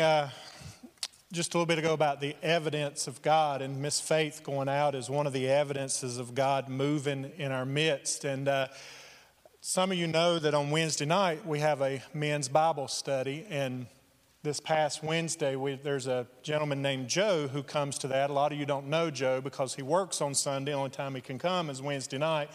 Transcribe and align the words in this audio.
uh, 0.00 0.28
just 1.32 1.54
a 1.54 1.56
little 1.58 1.66
bit 1.66 1.78
ago 1.78 1.92
about 1.92 2.20
the 2.20 2.36
evidence 2.42 3.06
of 3.06 3.20
God, 3.22 3.62
and 3.62 3.80
Miss 3.80 4.00
Faith 4.00 4.42
going 4.42 4.68
out 4.68 4.94
is 4.94 5.10
one 5.10 5.26
of 5.26 5.32
the 5.32 5.48
evidences 5.48 6.18
of 6.18 6.34
God 6.34 6.68
moving 6.68 7.30
in 7.36 7.52
our 7.52 7.64
midst. 7.64 8.24
And 8.24 8.48
uh, 8.48 8.68
some 9.60 9.92
of 9.92 9.98
you 9.98 10.06
know 10.06 10.38
that 10.38 10.54
on 10.54 10.70
Wednesday 10.70 11.04
night 11.04 11.46
we 11.46 11.60
have 11.60 11.82
a 11.82 12.02
men's 12.14 12.48
Bible 12.48 12.88
study, 12.88 13.46
and 13.50 13.86
this 14.42 14.60
past 14.60 15.02
Wednesday, 15.02 15.56
we, 15.56 15.74
there's 15.74 16.06
a 16.06 16.26
gentleman 16.42 16.80
named 16.80 17.08
Joe 17.08 17.48
who 17.48 17.62
comes 17.62 17.98
to 17.98 18.08
that. 18.08 18.30
A 18.30 18.32
lot 18.32 18.52
of 18.52 18.58
you 18.58 18.66
don't 18.66 18.86
know 18.86 19.10
Joe 19.10 19.40
because 19.40 19.74
he 19.74 19.82
works 19.82 20.20
on 20.20 20.34
Sunday. 20.34 20.72
The 20.72 20.78
only 20.78 20.90
time 20.90 21.14
he 21.14 21.20
can 21.20 21.38
come 21.38 21.70
is 21.70 21.82
Wednesday 21.82 22.18
night. 22.18 22.50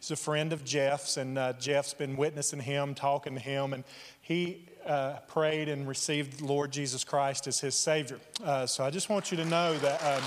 He's 0.00 0.10
a 0.10 0.16
friend 0.16 0.52
of 0.52 0.64
Jeff's, 0.64 1.16
and 1.16 1.36
uh, 1.36 1.52
Jeff's 1.54 1.94
been 1.94 2.16
witnessing 2.16 2.60
him, 2.60 2.94
talking 2.94 3.34
to 3.34 3.40
him, 3.40 3.72
and 3.72 3.84
he 4.22 4.66
uh, 4.86 5.18
prayed 5.28 5.68
and 5.68 5.86
received 5.86 6.40
Lord 6.40 6.70
Jesus 6.70 7.04
Christ 7.04 7.46
as 7.46 7.60
his 7.60 7.74
Savior. 7.74 8.18
Uh, 8.44 8.66
so 8.66 8.84
I 8.84 8.90
just 8.90 9.08
want 9.08 9.30
you 9.30 9.36
to 9.36 9.44
know 9.44 9.76
that. 9.78 10.02
Um, 10.04 10.22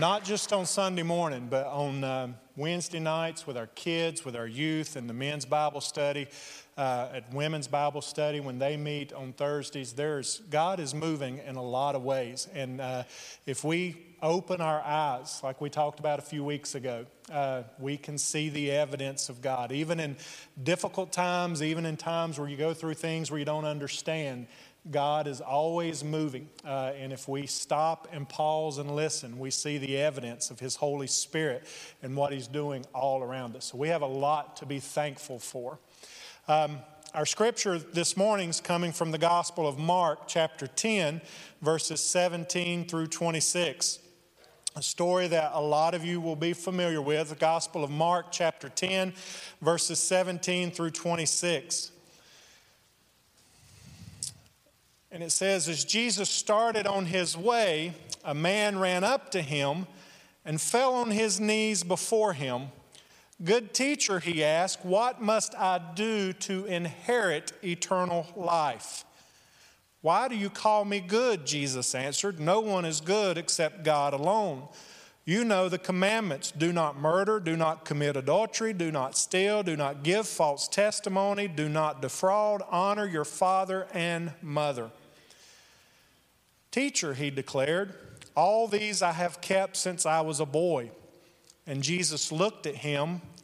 not 0.00 0.24
just 0.24 0.52
on 0.52 0.66
Sunday 0.66 1.02
morning, 1.02 1.46
but 1.48 1.66
on 1.66 2.02
um, 2.04 2.34
Wednesday 2.56 2.98
nights 2.98 3.46
with 3.46 3.56
our 3.56 3.68
kids, 3.74 4.24
with 4.24 4.34
our 4.34 4.46
youth, 4.46 4.96
and 4.96 5.08
the 5.08 5.14
men's 5.14 5.44
Bible 5.44 5.80
study 5.80 6.26
uh, 6.76 7.08
at 7.12 7.32
women's 7.32 7.68
Bible 7.68 8.00
study 8.00 8.40
when 8.40 8.58
they 8.58 8.76
meet 8.76 9.12
on 9.12 9.32
Thursdays. 9.32 9.92
There's 9.92 10.40
God 10.50 10.80
is 10.80 10.94
moving 10.94 11.38
in 11.46 11.56
a 11.56 11.62
lot 11.62 11.94
of 11.94 12.02
ways, 12.02 12.48
and 12.54 12.80
uh, 12.80 13.04
if 13.46 13.64
we 13.64 13.96
open 14.22 14.60
our 14.60 14.80
eyes, 14.80 15.40
like 15.42 15.60
we 15.60 15.68
talked 15.68 16.00
about 16.00 16.18
a 16.18 16.22
few 16.22 16.42
weeks 16.42 16.74
ago, 16.74 17.04
uh, 17.30 17.62
we 17.78 17.96
can 17.96 18.16
see 18.16 18.48
the 18.48 18.70
evidence 18.70 19.28
of 19.28 19.42
God. 19.42 19.70
Even 19.70 20.00
in 20.00 20.16
difficult 20.62 21.12
times, 21.12 21.62
even 21.62 21.84
in 21.84 21.96
times 21.96 22.38
where 22.38 22.48
you 22.48 22.56
go 22.56 22.72
through 22.72 22.94
things 22.94 23.30
where 23.30 23.38
you 23.38 23.44
don't 23.44 23.66
understand, 23.66 24.46
God 24.90 25.26
is 25.26 25.40
always 25.40 26.04
moving. 26.04 26.48
Uh, 26.64 26.92
and 26.98 27.12
if 27.12 27.28
we 27.28 27.46
stop 27.46 28.08
and 28.12 28.28
pause 28.28 28.78
and 28.78 28.94
listen, 28.94 29.38
we 29.38 29.50
see 29.50 29.78
the 29.78 29.98
evidence 29.98 30.50
of 30.50 30.60
His 30.60 30.76
Holy 30.76 31.06
Spirit 31.06 31.64
and 32.02 32.16
what 32.16 32.32
He's 32.32 32.48
doing 32.48 32.84
all 32.94 33.22
around 33.22 33.56
us. 33.56 33.66
So 33.66 33.78
we 33.78 33.88
have 33.88 34.02
a 34.02 34.06
lot 34.06 34.56
to 34.58 34.66
be 34.66 34.80
thankful 34.80 35.38
for. 35.38 35.78
Um, 36.46 36.80
our 37.14 37.24
scripture 37.24 37.78
this 37.78 38.18
morning 38.18 38.50
is 38.50 38.60
coming 38.60 38.92
from 38.92 39.12
the 39.12 39.16
Gospel 39.16 39.66
of 39.66 39.78
Mark, 39.78 40.28
chapter 40.28 40.66
10, 40.66 41.22
verses 41.62 42.02
17 42.02 42.84
through 42.84 43.06
26. 43.06 43.98
A 44.76 44.82
story 44.82 45.26
that 45.28 45.52
a 45.54 45.60
lot 45.62 45.94
of 45.94 46.04
you 46.04 46.20
will 46.20 46.36
be 46.36 46.52
familiar 46.52 47.00
with, 47.00 47.30
the 47.30 47.34
Gospel 47.34 47.82
of 47.82 47.90
Mark, 47.90 48.26
chapter 48.30 48.68
10, 48.68 49.14
verses 49.62 49.98
17 50.00 50.70
through 50.70 50.90
26. 50.90 51.92
And 55.10 55.22
it 55.22 55.32
says, 55.32 55.66
As 55.66 55.82
Jesus 55.82 56.28
started 56.28 56.86
on 56.86 57.06
his 57.06 57.38
way, 57.38 57.94
a 58.22 58.34
man 58.34 58.78
ran 58.78 59.02
up 59.02 59.30
to 59.30 59.40
him 59.40 59.86
and 60.44 60.60
fell 60.60 60.92
on 60.92 61.10
his 61.10 61.40
knees 61.40 61.82
before 61.82 62.34
him. 62.34 62.68
Good 63.44 63.74
teacher, 63.74 64.20
he 64.20 64.42
asked, 64.42 64.84
what 64.84 65.20
must 65.20 65.54
I 65.54 65.78
do 65.94 66.32
to 66.32 66.64
inherit 66.64 67.52
eternal 67.62 68.26
life? 68.34 69.04
Why 70.00 70.28
do 70.28 70.36
you 70.36 70.48
call 70.48 70.84
me 70.84 71.00
good? 71.00 71.46
Jesus 71.46 71.94
answered. 71.94 72.40
No 72.40 72.60
one 72.60 72.84
is 72.84 73.02
good 73.02 73.36
except 73.36 73.84
God 73.84 74.14
alone. 74.14 74.68
You 75.26 75.44
know 75.44 75.68
the 75.68 75.78
commandments 75.78 76.50
do 76.50 76.72
not 76.72 76.98
murder, 76.98 77.40
do 77.40 77.56
not 77.56 77.84
commit 77.84 78.16
adultery, 78.16 78.72
do 78.72 78.90
not 78.90 79.16
steal, 79.16 79.62
do 79.62 79.76
not 79.76 80.02
give 80.02 80.26
false 80.26 80.68
testimony, 80.68 81.48
do 81.48 81.68
not 81.68 82.02
defraud, 82.02 82.62
honor 82.70 83.06
your 83.06 83.24
father 83.24 83.86
and 83.92 84.32
mother. 84.42 84.90
Teacher, 86.70 87.14
he 87.14 87.30
declared, 87.30 87.94
all 88.36 88.68
these 88.68 89.00
I 89.00 89.12
have 89.12 89.40
kept 89.40 89.76
since 89.76 90.04
I 90.04 90.20
was 90.20 90.40
a 90.40 90.46
boy. 90.46 90.90
And 91.66 91.82
Jesus 91.82 92.30
looked 92.30 92.66
at 92.66 92.76
him 92.76 93.22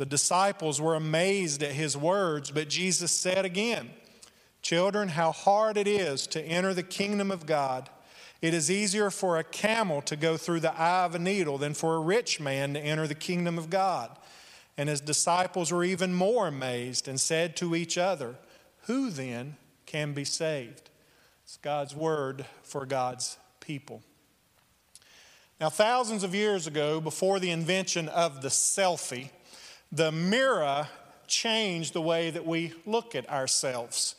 The 0.00 0.06
disciples 0.06 0.80
were 0.80 0.94
amazed 0.94 1.62
at 1.62 1.72
his 1.72 1.94
words, 1.94 2.50
but 2.50 2.70
Jesus 2.70 3.12
said 3.12 3.44
again, 3.44 3.90
Children, 4.62 5.08
how 5.08 5.30
hard 5.30 5.76
it 5.76 5.86
is 5.86 6.26
to 6.28 6.40
enter 6.40 6.72
the 6.72 6.82
kingdom 6.82 7.30
of 7.30 7.44
God. 7.44 7.90
It 8.40 8.54
is 8.54 8.70
easier 8.70 9.10
for 9.10 9.36
a 9.36 9.44
camel 9.44 10.00
to 10.00 10.16
go 10.16 10.38
through 10.38 10.60
the 10.60 10.72
eye 10.72 11.04
of 11.04 11.14
a 11.14 11.18
needle 11.18 11.58
than 11.58 11.74
for 11.74 11.96
a 11.96 12.00
rich 12.00 12.40
man 12.40 12.72
to 12.72 12.80
enter 12.80 13.06
the 13.06 13.14
kingdom 13.14 13.58
of 13.58 13.68
God. 13.68 14.16
And 14.78 14.88
his 14.88 15.02
disciples 15.02 15.70
were 15.70 15.84
even 15.84 16.14
more 16.14 16.46
amazed 16.46 17.06
and 17.06 17.20
said 17.20 17.54
to 17.56 17.76
each 17.76 17.98
other, 17.98 18.36
Who 18.86 19.10
then 19.10 19.58
can 19.84 20.14
be 20.14 20.24
saved? 20.24 20.88
It's 21.44 21.58
God's 21.58 21.94
word 21.94 22.46
for 22.62 22.86
God's 22.86 23.36
people. 23.60 24.02
Now, 25.60 25.68
thousands 25.68 26.24
of 26.24 26.34
years 26.34 26.66
ago, 26.66 27.02
before 27.02 27.38
the 27.38 27.50
invention 27.50 28.08
of 28.08 28.40
the 28.40 28.48
selfie, 28.48 29.28
the 29.92 30.12
mirror 30.12 30.88
changed 31.26 31.92
the 31.92 32.00
way 32.00 32.30
that 32.30 32.46
we 32.46 32.72
look 32.86 33.14
at 33.14 33.28
ourselves. 33.28 34.14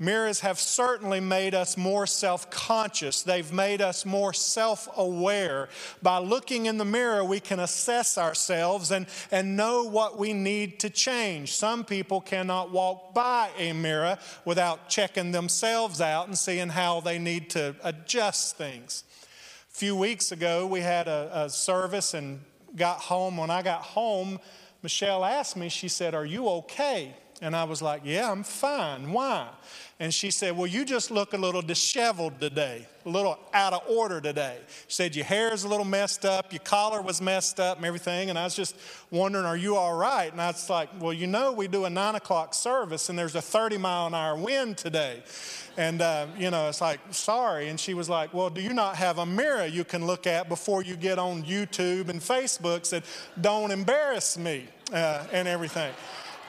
Mirrors 0.00 0.40
have 0.40 0.60
certainly 0.60 1.18
made 1.18 1.56
us 1.56 1.76
more 1.76 2.06
self 2.06 2.50
conscious. 2.50 3.22
They've 3.22 3.52
made 3.52 3.80
us 3.82 4.06
more 4.06 4.32
self 4.32 4.88
aware. 4.96 5.68
By 6.02 6.18
looking 6.18 6.66
in 6.66 6.78
the 6.78 6.84
mirror, 6.84 7.24
we 7.24 7.40
can 7.40 7.58
assess 7.58 8.16
ourselves 8.16 8.92
and, 8.92 9.06
and 9.32 9.56
know 9.56 9.82
what 9.84 10.16
we 10.16 10.32
need 10.32 10.78
to 10.80 10.90
change. 10.90 11.54
Some 11.54 11.84
people 11.84 12.20
cannot 12.20 12.70
walk 12.70 13.12
by 13.12 13.50
a 13.58 13.72
mirror 13.72 14.18
without 14.44 14.88
checking 14.88 15.32
themselves 15.32 16.00
out 16.00 16.28
and 16.28 16.38
seeing 16.38 16.68
how 16.68 17.00
they 17.00 17.18
need 17.18 17.50
to 17.50 17.74
adjust 17.82 18.56
things. 18.56 19.02
A 19.68 19.74
few 19.74 19.96
weeks 19.96 20.30
ago, 20.30 20.64
we 20.64 20.80
had 20.80 21.08
a, 21.08 21.28
a 21.32 21.50
service 21.50 22.14
and 22.14 22.40
got 22.76 23.00
home. 23.00 23.36
When 23.36 23.50
I 23.50 23.62
got 23.62 23.82
home, 23.82 24.38
Michelle 24.82 25.24
asked 25.24 25.56
me, 25.56 25.68
she 25.68 25.88
said, 25.88 26.14
Are 26.14 26.26
you 26.26 26.48
okay? 26.48 27.16
And 27.40 27.54
I 27.54 27.64
was 27.64 27.80
like, 27.80 28.02
Yeah, 28.04 28.30
I'm 28.30 28.42
fine. 28.42 29.12
Why? 29.12 29.48
And 30.00 30.12
she 30.12 30.30
said, 30.30 30.56
Well, 30.56 30.66
you 30.66 30.84
just 30.84 31.10
look 31.10 31.34
a 31.34 31.36
little 31.36 31.62
disheveled 31.62 32.40
today, 32.40 32.86
a 33.04 33.08
little 33.08 33.38
out 33.52 33.72
of 33.72 33.82
order 33.88 34.20
today. 34.20 34.58
She 34.86 34.94
said, 34.94 35.14
Your 35.14 35.24
hair 35.24 35.52
is 35.52 35.64
a 35.64 35.68
little 35.68 35.84
messed 35.84 36.24
up, 36.24 36.52
your 36.52 36.60
collar 36.60 37.00
was 37.00 37.20
messed 37.20 37.60
up, 37.60 37.76
and 37.76 37.86
everything. 37.86 38.30
And 38.30 38.38
I 38.38 38.44
was 38.44 38.54
just 38.54 38.76
wondering, 39.10 39.44
Are 39.44 39.56
you 39.56 39.76
all 39.76 39.94
right? 39.94 40.30
And 40.30 40.40
I 40.40 40.48
was 40.48 40.68
like, 40.68 40.88
Well, 41.00 41.12
you 41.12 41.26
know, 41.28 41.52
we 41.52 41.68
do 41.68 41.84
a 41.84 41.90
nine 41.90 42.16
o'clock 42.16 42.54
service, 42.54 43.08
and 43.08 43.18
there's 43.18 43.36
a 43.36 43.42
30 43.42 43.78
mile 43.78 44.08
an 44.08 44.14
hour 44.14 44.36
wind 44.36 44.76
today. 44.76 45.22
And, 45.76 46.02
uh, 46.02 46.26
you 46.36 46.50
know, 46.50 46.68
it's 46.68 46.80
like, 46.80 46.98
Sorry. 47.10 47.68
And 47.68 47.78
she 47.78 47.94
was 47.94 48.08
like, 48.08 48.34
Well, 48.34 48.50
do 48.50 48.60
you 48.60 48.72
not 48.72 48.96
have 48.96 49.18
a 49.18 49.26
mirror 49.26 49.66
you 49.66 49.84
can 49.84 50.06
look 50.06 50.26
at 50.26 50.48
before 50.48 50.82
you 50.82 50.96
get 50.96 51.20
on 51.20 51.44
YouTube 51.44 52.08
and 52.08 52.20
Facebook? 52.20 52.84
Said, 52.84 53.04
Don't 53.40 53.70
embarrass 53.70 54.36
me, 54.36 54.66
uh, 54.92 55.24
and 55.32 55.46
everything. 55.46 55.92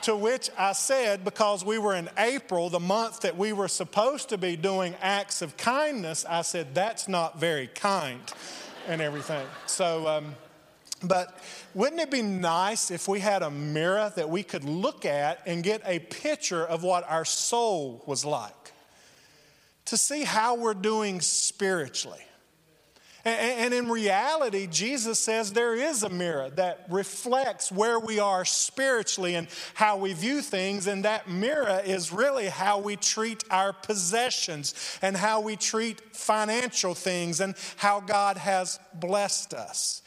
To 0.02 0.16
which 0.16 0.48
I 0.56 0.72
said, 0.72 1.24
because 1.24 1.64
we 1.64 1.76
were 1.76 1.94
in 1.94 2.08
April, 2.16 2.70
the 2.70 2.80
month 2.80 3.20
that 3.20 3.36
we 3.36 3.52
were 3.52 3.68
supposed 3.68 4.30
to 4.30 4.38
be 4.38 4.56
doing 4.56 4.94
acts 5.02 5.42
of 5.42 5.56
kindness, 5.56 6.24
I 6.28 6.42
said, 6.42 6.74
that's 6.74 7.06
not 7.06 7.38
very 7.38 7.66
kind 7.66 8.20
and 8.88 9.02
everything. 9.02 9.46
So, 9.66 10.08
um, 10.08 10.34
but 11.02 11.38
wouldn't 11.74 12.00
it 12.00 12.10
be 12.10 12.22
nice 12.22 12.90
if 12.90 13.08
we 13.08 13.20
had 13.20 13.42
a 13.42 13.50
mirror 13.50 14.10
that 14.16 14.28
we 14.28 14.42
could 14.42 14.64
look 14.64 15.04
at 15.04 15.40
and 15.46 15.62
get 15.62 15.82
a 15.84 15.98
picture 15.98 16.64
of 16.64 16.82
what 16.82 17.08
our 17.08 17.24
soul 17.24 18.02
was 18.06 18.24
like? 18.24 18.72
To 19.86 19.96
see 19.96 20.24
how 20.24 20.54
we're 20.54 20.74
doing 20.74 21.20
spiritually. 21.20 22.22
And 23.24 23.74
in 23.74 23.90
reality, 23.90 24.66
Jesus 24.66 25.18
says 25.18 25.52
there 25.52 25.74
is 25.74 26.02
a 26.02 26.08
mirror 26.08 26.48
that 26.56 26.86
reflects 26.88 27.70
where 27.70 27.98
we 27.98 28.18
are 28.18 28.46
spiritually 28.46 29.34
and 29.34 29.46
how 29.74 29.98
we 29.98 30.14
view 30.14 30.40
things. 30.40 30.86
And 30.86 31.04
that 31.04 31.28
mirror 31.28 31.82
is 31.84 32.12
really 32.12 32.46
how 32.46 32.78
we 32.78 32.96
treat 32.96 33.44
our 33.50 33.74
possessions 33.74 34.98
and 35.02 35.16
how 35.16 35.42
we 35.42 35.56
treat 35.56 36.16
financial 36.16 36.94
things 36.94 37.40
and 37.40 37.54
how 37.76 38.00
God 38.00 38.38
has 38.38 38.80
blessed 38.94 39.52
us. 39.52 40.00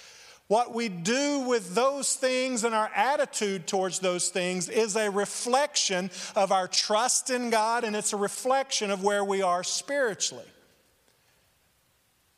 What 0.48 0.74
we 0.74 0.90
do 0.90 1.42
with 1.48 1.74
those 1.74 2.16
things 2.16 2.64
and 2.64 2.76
our 2.76 2.92
attitude 2.96 3.68
towards 3.68 4.00
those 4.00 4.30
things 4.30 4.70
is 4.70 4.96
a 4.96 5.10
reflection 5.10 6.12
of 6.36 6.52
our 6.52 6.68
trust 6.68 7.30
in 7.30 7.50
God 7.50 7.84
and 7.84 7.96
it's 7.96 8.14
a 8.14 8.18
reflection 8.18 8.92
of 8.92 9.04
where 9.04 9.24
we 9.24 9.42
are 9.42 9.64
spiritually. 9.64 10.46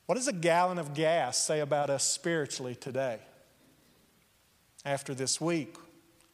What 0.06 0.16
does 0.16 0.28
a 0.28 0.34
gallon 0.34 0.78
of 0.78 0.94
gas 0.94 1.38
say 1.38 1.60
about 1.60 1.90
us 1.90 2.04
spiritually 2.04 2.75
today? 2.75 3.19
After 4.84 5.16
this 5.16 5.42
week, 5.42 5.75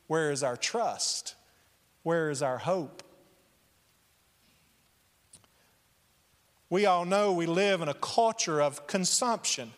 where 0.08 0.32
is 0.32 0.44
our 0.44 0.58
trust? 0.58 1.36
Where 2.04 2.30
is 2.30 2.42
our 2.42 2.58
hope? 2.58 3.02
We 6.70 6.86
all 6.86 7.06
know 7.06 7.32
we 7.32 7.46
live 7.46 7.82
in 7.82 7.88
a 7.88 7.94
culture 7.94 8.62
of 8.62 8.88
consumption. 8.88 9.72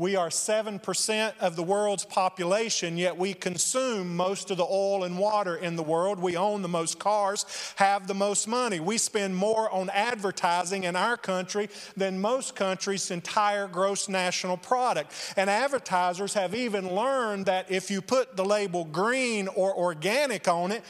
We 0.00 0.14
are 0.14 0.28
7% 0.28 1.32
of 1.40 1.56
the 1.56 1.64
world's 1.64 2.04
population, 2.04 2.96
yet 2.96 3.18
we 3.18 3.34
consume 3.34 4.14
most 4.14 4.52
of 4.52 4.56
the 4.56 4.64
oil 4.64 5.02
and 5.02 5.18
water 5.18 5.56
in 5.56 5.74
the 5.74 5.82
world. 5.82 6.20
We 6.20 6.36
own 6.36 6.62
the 6.62 6.68
most 6.68 7.00
cars, 7.00 7.44
have 7.74 8.06
the 8.06 8.14
most 8.14 8.46
money. 8.46 8.78
We 8.78 8.96
spend 8.96 9.34
more 9.34 9.68
on 9.68 9.90
advertising 9.90 10.84
in 10.84 10.94
our 10.94 11.16
country 11.16 11.68
than 11.96 12.20
most 12.20 12.54
countries' 12.54 13.10
entire 13.10 13.66
gross 13.66 14.08
national 14.08 14.58
product. 14.58 15.34
And 15.36 15.50
advertisers 15.50 16.32
have 16.34 16.54
even 16.54 16.94
learned 16.94 17.46
that 17.46 17.68
if 17.68 17.90
you 17.90 18.00
put 18.00 18.36
the 18.36 18.44
label 18.44 18.84
green 18.84 19.48
or 19.48 19.74
organic 19.74 20.46
on 20.46 20.70
it, 20.70 20.84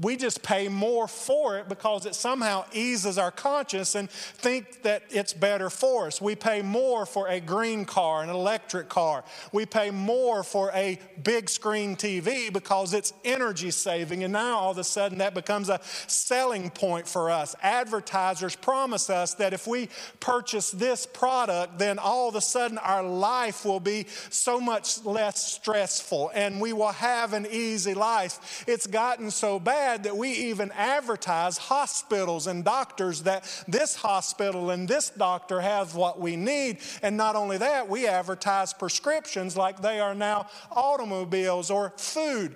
we 0.00 0.16
just 0.16 0.42
pay 0.42 0.68
more 0.68 1.06
for 1.06 1.58
it 1.58 1.68
because 1.68 2.06
it 2.06 2.14
somehow 2.14 2.64
eases 2.72 3.18
our 3.18 3.30
conscience 3.30 3.94
and 3.94 4.10
think 4.10 4.82
that 4.84 5.02
it's 5.10 5.34
better 5.34 5.68
for 5.68 6.06
us. 6.06 6.18
We 6.18 6.34
pay 6.34 6.62
more 6.62 7.04
for 7.04 7.28
a 7.28 7.40
green 7.40 7.84
car, 7.84 8.22
an 8.22 8.30
electric 8.30 8.88
car. 8.88 9.22
We 9.52 9.66
pay 9.66 9.90
more 9.90 10.44
for 10.44 10.70
a 10.72 10.98
big 11.22 11.50
screen 11.50 11.94
TV 11.94 12.50
because 12.50 12.94
it's 12.94 13.12
energy 13.22 13.70
saving. 13.70 14.24
And 14.24 14.32
now 14.32 14.56
all 14.60 14.70
of 14.70 14.78
a 14.78 14.84
sudden 14.84 15.18
that 15.18 15.34
becomes 15.34 15.68
a 15.68 15.78
selling 16.06 16.70
point 16.70 17.06
for 17.06 17.30
us. 17.30 17.54
Advertisers 17.62 18.56
promise 18.56 19.10
us 19.10 19.34
that 19.34 19.52
if 19.52 19.66
we 19.66 19.90
purchase 20.20 20.70
this 20.70 21.04
product, 21.04 21.78
then 21.78 21.98
all 21.98 22.30
of 22.30 22.34
a 22.34 22.40
sudden 22.40 22.78
our 22.78 23.02
life 23.02 23.66
will 23.66 23.80
be 23.80 24.06
so 24.30 24.58
much 24.58 25.04
less 25.04 25.52
stressful 25.52 26.30
and 26.34 26.58
we 26.62 26.72
will 26.72 26.92
have 26.92 27.34
an 27.34 27.46
easy 27.50 27.92
life. 27.92 28.64
It's 28.66 28.86
gotten 28.86 29.30
so 29.30 29.60
bad 29.60 29.81
that 29.82 30.16
we 30.16 30.30
even 30.30 30.70
advertise 30.72 31.58
hospitals 31.58 32.46
and 32.46 32.64
doctors 32.64 33.22
that 33.22 33.44
this 33.68 33.94
hospital 33.94 34.70
and 34.70 34.88
this 34.88 35.10
doctor 35.10 35.60
has 35.60 35.94
what 35.94 36.20
we 36.20 36.36
need. 36.36 36.78
And 37.02 37.16
not 37.16 37.36
only 37.36 37.58
that, 37.58 37.88
we 37.88 38.06
advertise 38.06 38.72
prescriptions 38.72 39.56
like 39.56 39.82
they 39.82 40.00
are 40.00 40.14
now 40.14 40.48
automobiles 40.70 41.70
or 41.70 41.92
food 41.96 42.54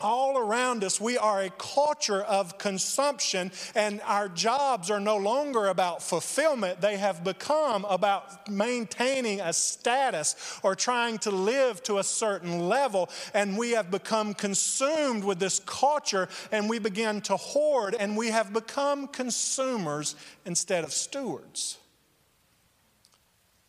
all 0.00 0.38
around 0.38 0.84
us, 0.84 1.00
we 1.00 1.18
are 1.18 1.42
a 1.42 1.50
culture 1.50 2.22
of 2.22 2.56
consumption, 2.58 3.50
and 3.74 4.00
our 4.02 4.28
jobs 4.28 4.90
are 4.90 5.00
no 5.00 5.16
longer 5.16 5.66
about 5.66 6.02
fulfillment. 6.02 6.80
They 6.80 6.96
have 6.96 7.24
become 7.24 7.84
about 7.84 8.48
maintaining 8.48 9.40
a 9.40 9.52
status 9.52 10.60
or 10.62 10.74
trying 10.74 11.18
to 11.18 11.30
live 11.30 11.82
to 11.84 11.98
a 11.98 12.04
certain 12.04 12.68
level. 12.68 13.10
And 13.34 13.58
we 13.58 13.72
have 13.72 13.90
become 13.90 14.34
consumed 14.34 15.24
with 15.24 15.40
this 15.40 15.60
culture, 15.60 16.28
and 16.52 16.68
we 16.68 16.78
begin 16.78 17.20
to 17.22 17.36
hoard, 17.36 17.96
and 17.98 18.16
we 18.16 18.28
have 18.28 18.52
become 18.52 19.08
consumers 19.08 20.14
instead 20.44 20.84
of 20.84 20.92
stewards. 20.92 21.78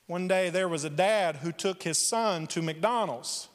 One 0.06 0.28
day, 0.28 0.50
there 0.50 0.70
was 0.70 0.84
a 0.84 0.90
dad 0.90 1.38
who 1.38 1.52
took 1.52 1.84
his 1.84 1.98
son 1.98 2.48
to 2.48 2.62
McDonald's 2.62 3.48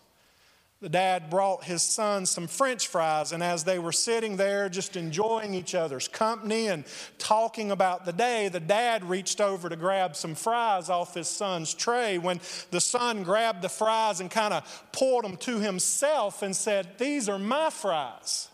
the 0.85 0.91
dad 0.91 1.31
brought 1.31 1.65
his 1.65 1.81
son 1.81 2.27
some 2.27 2.47
french 2.47 2.89
fries, 2.89 3.33
and 3.33 3.43
as 3.43 3.65
they 3.65 3.79
were 3.79 3.91
sitting 3.91 4.37
there 4.37 4.69
just 4.69 4.97
enjoying 4.97 5.55
each 5.55 5.75
other's 5.75 6.09
company 6.09 6.67
and 6.67 6.85
talking 7.17 7.71
about 7.71 8.05
the 8.05 8.13
day, 8.13 8.49
the 8.49 8.61
dad 8.61 9.03
reached 9.03 9.41
over 9.41 9.71
to 9.71 9.77
grab 9.77 10.15
some 10.15 10.35
fries 10.35 10.91
off 10.91 11.15
his 11.15 11.27
son's 11.27 11.73
tray. 11.73 12.19
When 12.19 12.39
the 12.71 12.83
son 12.83 13.23
grabbed 13.23 13.63
the 13.63 13.71
fries 13.71 14.21
and 14.21 14.31
kind 14.31 14.53
of 14.53 14.85
poured 14.93 15.25
them 15.25 15.39
to 15.39 15.59
himself 15.59 16.43
and 16.43 16.55
said, 16.55 16.99
These 16.99 17.31
are 17.31 17.39
my 17.39 17.71
fries. 17.71 18.49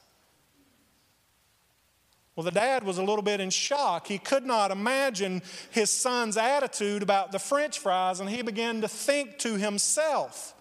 Well, 2.37 2.45
the 2.45 2.53
dad 2.53 2.85
was 2.85 2.99
a 2.99 3.03
little 3.03 3.25
bit 3.25 3.41
in 3.41 3.51
shock. 3.51 4.07
He 4.07 4.19
could 4.19 4.47
not 4.47 4.71
imagine 4.71 5.43
his 5.73 5.91
son's 5.91 6.37
attitude 6.37 7.03
about 7.03 7.33
the 7.33 7.41
french 7.41 7.81
fries, 7.81 8.21
and 8.21 8.31
he 8.31 8.43
began 8.43 8.83
to 8.83 8.89
think 8.89 9.39
to 9.39 9.57
himself, 9.57 10.55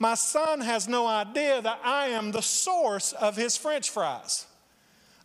my 0.00 0.14
son 0.14 0.62
has 0.62 0.88
no 0.88 1.06
idea 1.06 1.60
that 1.60 1.78
I 1.84 2.08
am 2.08 2.32
the 2.32 2.40
source 2.40 3.12
of 3.12 3.36
his 3.36 3.56
french 3.56 3.90
fries. 3.90 4.46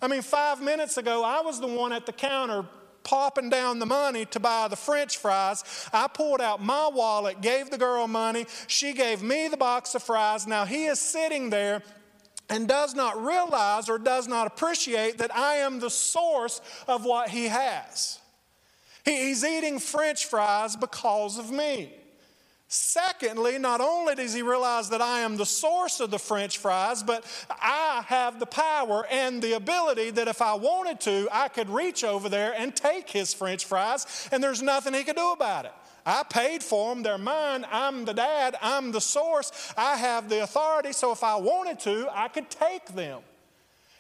I 0.01 0.09
mean, 0.09 0.21
five 0.21 0.61
minutes 0.61 0.97
ago, 0.97 1.23
I 1.23 1.39
was 1.41 1.61
the 1.61 1.67
one 1.67 1.93
at 1.93 2.05
the 2.05 2.11
counter 2.11 2.65
popping 3.03 3.49
down 3.49 3.79
the 3.79 3.85
money 3.85 4.25
to 4.25 4.39
buy 4.39 4.67
the 4.67 4.75
french 4.75 5.17
fries. 5.17 5.63
I 5.93 6.07
pulled 6.07 6.41
out 6.41 6.61
my 6.61 6.89
wallet, 6.89 7.39
gave 7.39 7.69
the 7.69 7.77
girl 7.77 8.05
money. 8.07 8.47
She 8.67 8.91
gave 8.91 9.23
me 9.23 9.47
the 9.47 9.55
box 9.55 9.95
of 9.95 10.03
fries. 10.03 10.45
Now 10.45 10.65
he 10.65 10.85
is 10.85 10.99
sitting 10.99 11.49
there 11.49 11.81
and 12.49 12.67
does 12.67 12.93
not 12.93 13.23
realize 13.23 13.87
or 13.87 13.97
does 13.97 14.27
not 14.27 14.45
appreciate 14.45 15.19
that 15.19 15.33
I 15.33 15.55
am 15.55 15.79
the 15.79 15.89
source 15.89 16.59
of 16.85 17.05
what 17.05 17.29
he 17.29 17.45
has. 17.45 18.19
He's 19.05 19.45
eating 19.45 19.79
french 19.79 20.25
fries 20.25 20.75
because 20.75 21.39
of 21.39 21.49
me. 21.49 21.93
Secondly, 22.75 23.57
not 23.57 23.79
only 23.79 24.15
does 24.15 24.33
he 24.33 24.41
realize 24.41 24.89
that 24.89 25.01
I 25.01 25.21
am 25.21 25.37
the 25.37 25.45
source 25.45 26.01
of 26.01 26.11
the 26.11 26.19
french 26.19 26.57
fries, 26.57 27.03
but 27.03 27.23
I 27.49 28.03
have 28.07 28.37
the 28.37 28.45
power 28.45 29.07
and 29.09 29.41
the 29.41 29.53
ability 29.53 30.09
that 30.11 30.27
if 30.27 30.41
I 30.41 30.55
wanted 30.55 30.99
to, 31.01 31.29
I 31.31 31.47
could 31.47 31.69
reach 31.69 32.03
over 32.03 32.27
there 32.27 32.53
and 32.53 32.75
take 32.75 33.09
his 33.09 33.33
french 33.33 33.63
fries, 33.63 34.27
and 34.29 34.43
there's 34.43 34.61
nothing 34.61 34.93
he 34.93 35.05
could 35.05 35.15
do 35.15 35.31
about 35.31 35.63
it. 35.63 35.71
I 36.05 36.23
paid 36.23 36.61
for 36.61 36.93
them, 36.93 37.01
they're 37.01 37.17
mine, 37.17 37.65
I'm 37.71 38.03
the 38.03 38.13
dad, 38.13 38.57
I'm 38.61 38.91
the 38.91 39.01
source, 39.01 39.73
I 39.77 39.95
have 39.95 40.27
the 40.27 40.43
authority, 40.43 40.91
so 40.91 41.13
if 41.13 41.23
I 41.23 41.37
wanted 41.37 41.79
to, 41.81 42.09
I 42.11 42.27
could 42.27 42.49
take 42.49 42.87
them. 42.87 43.21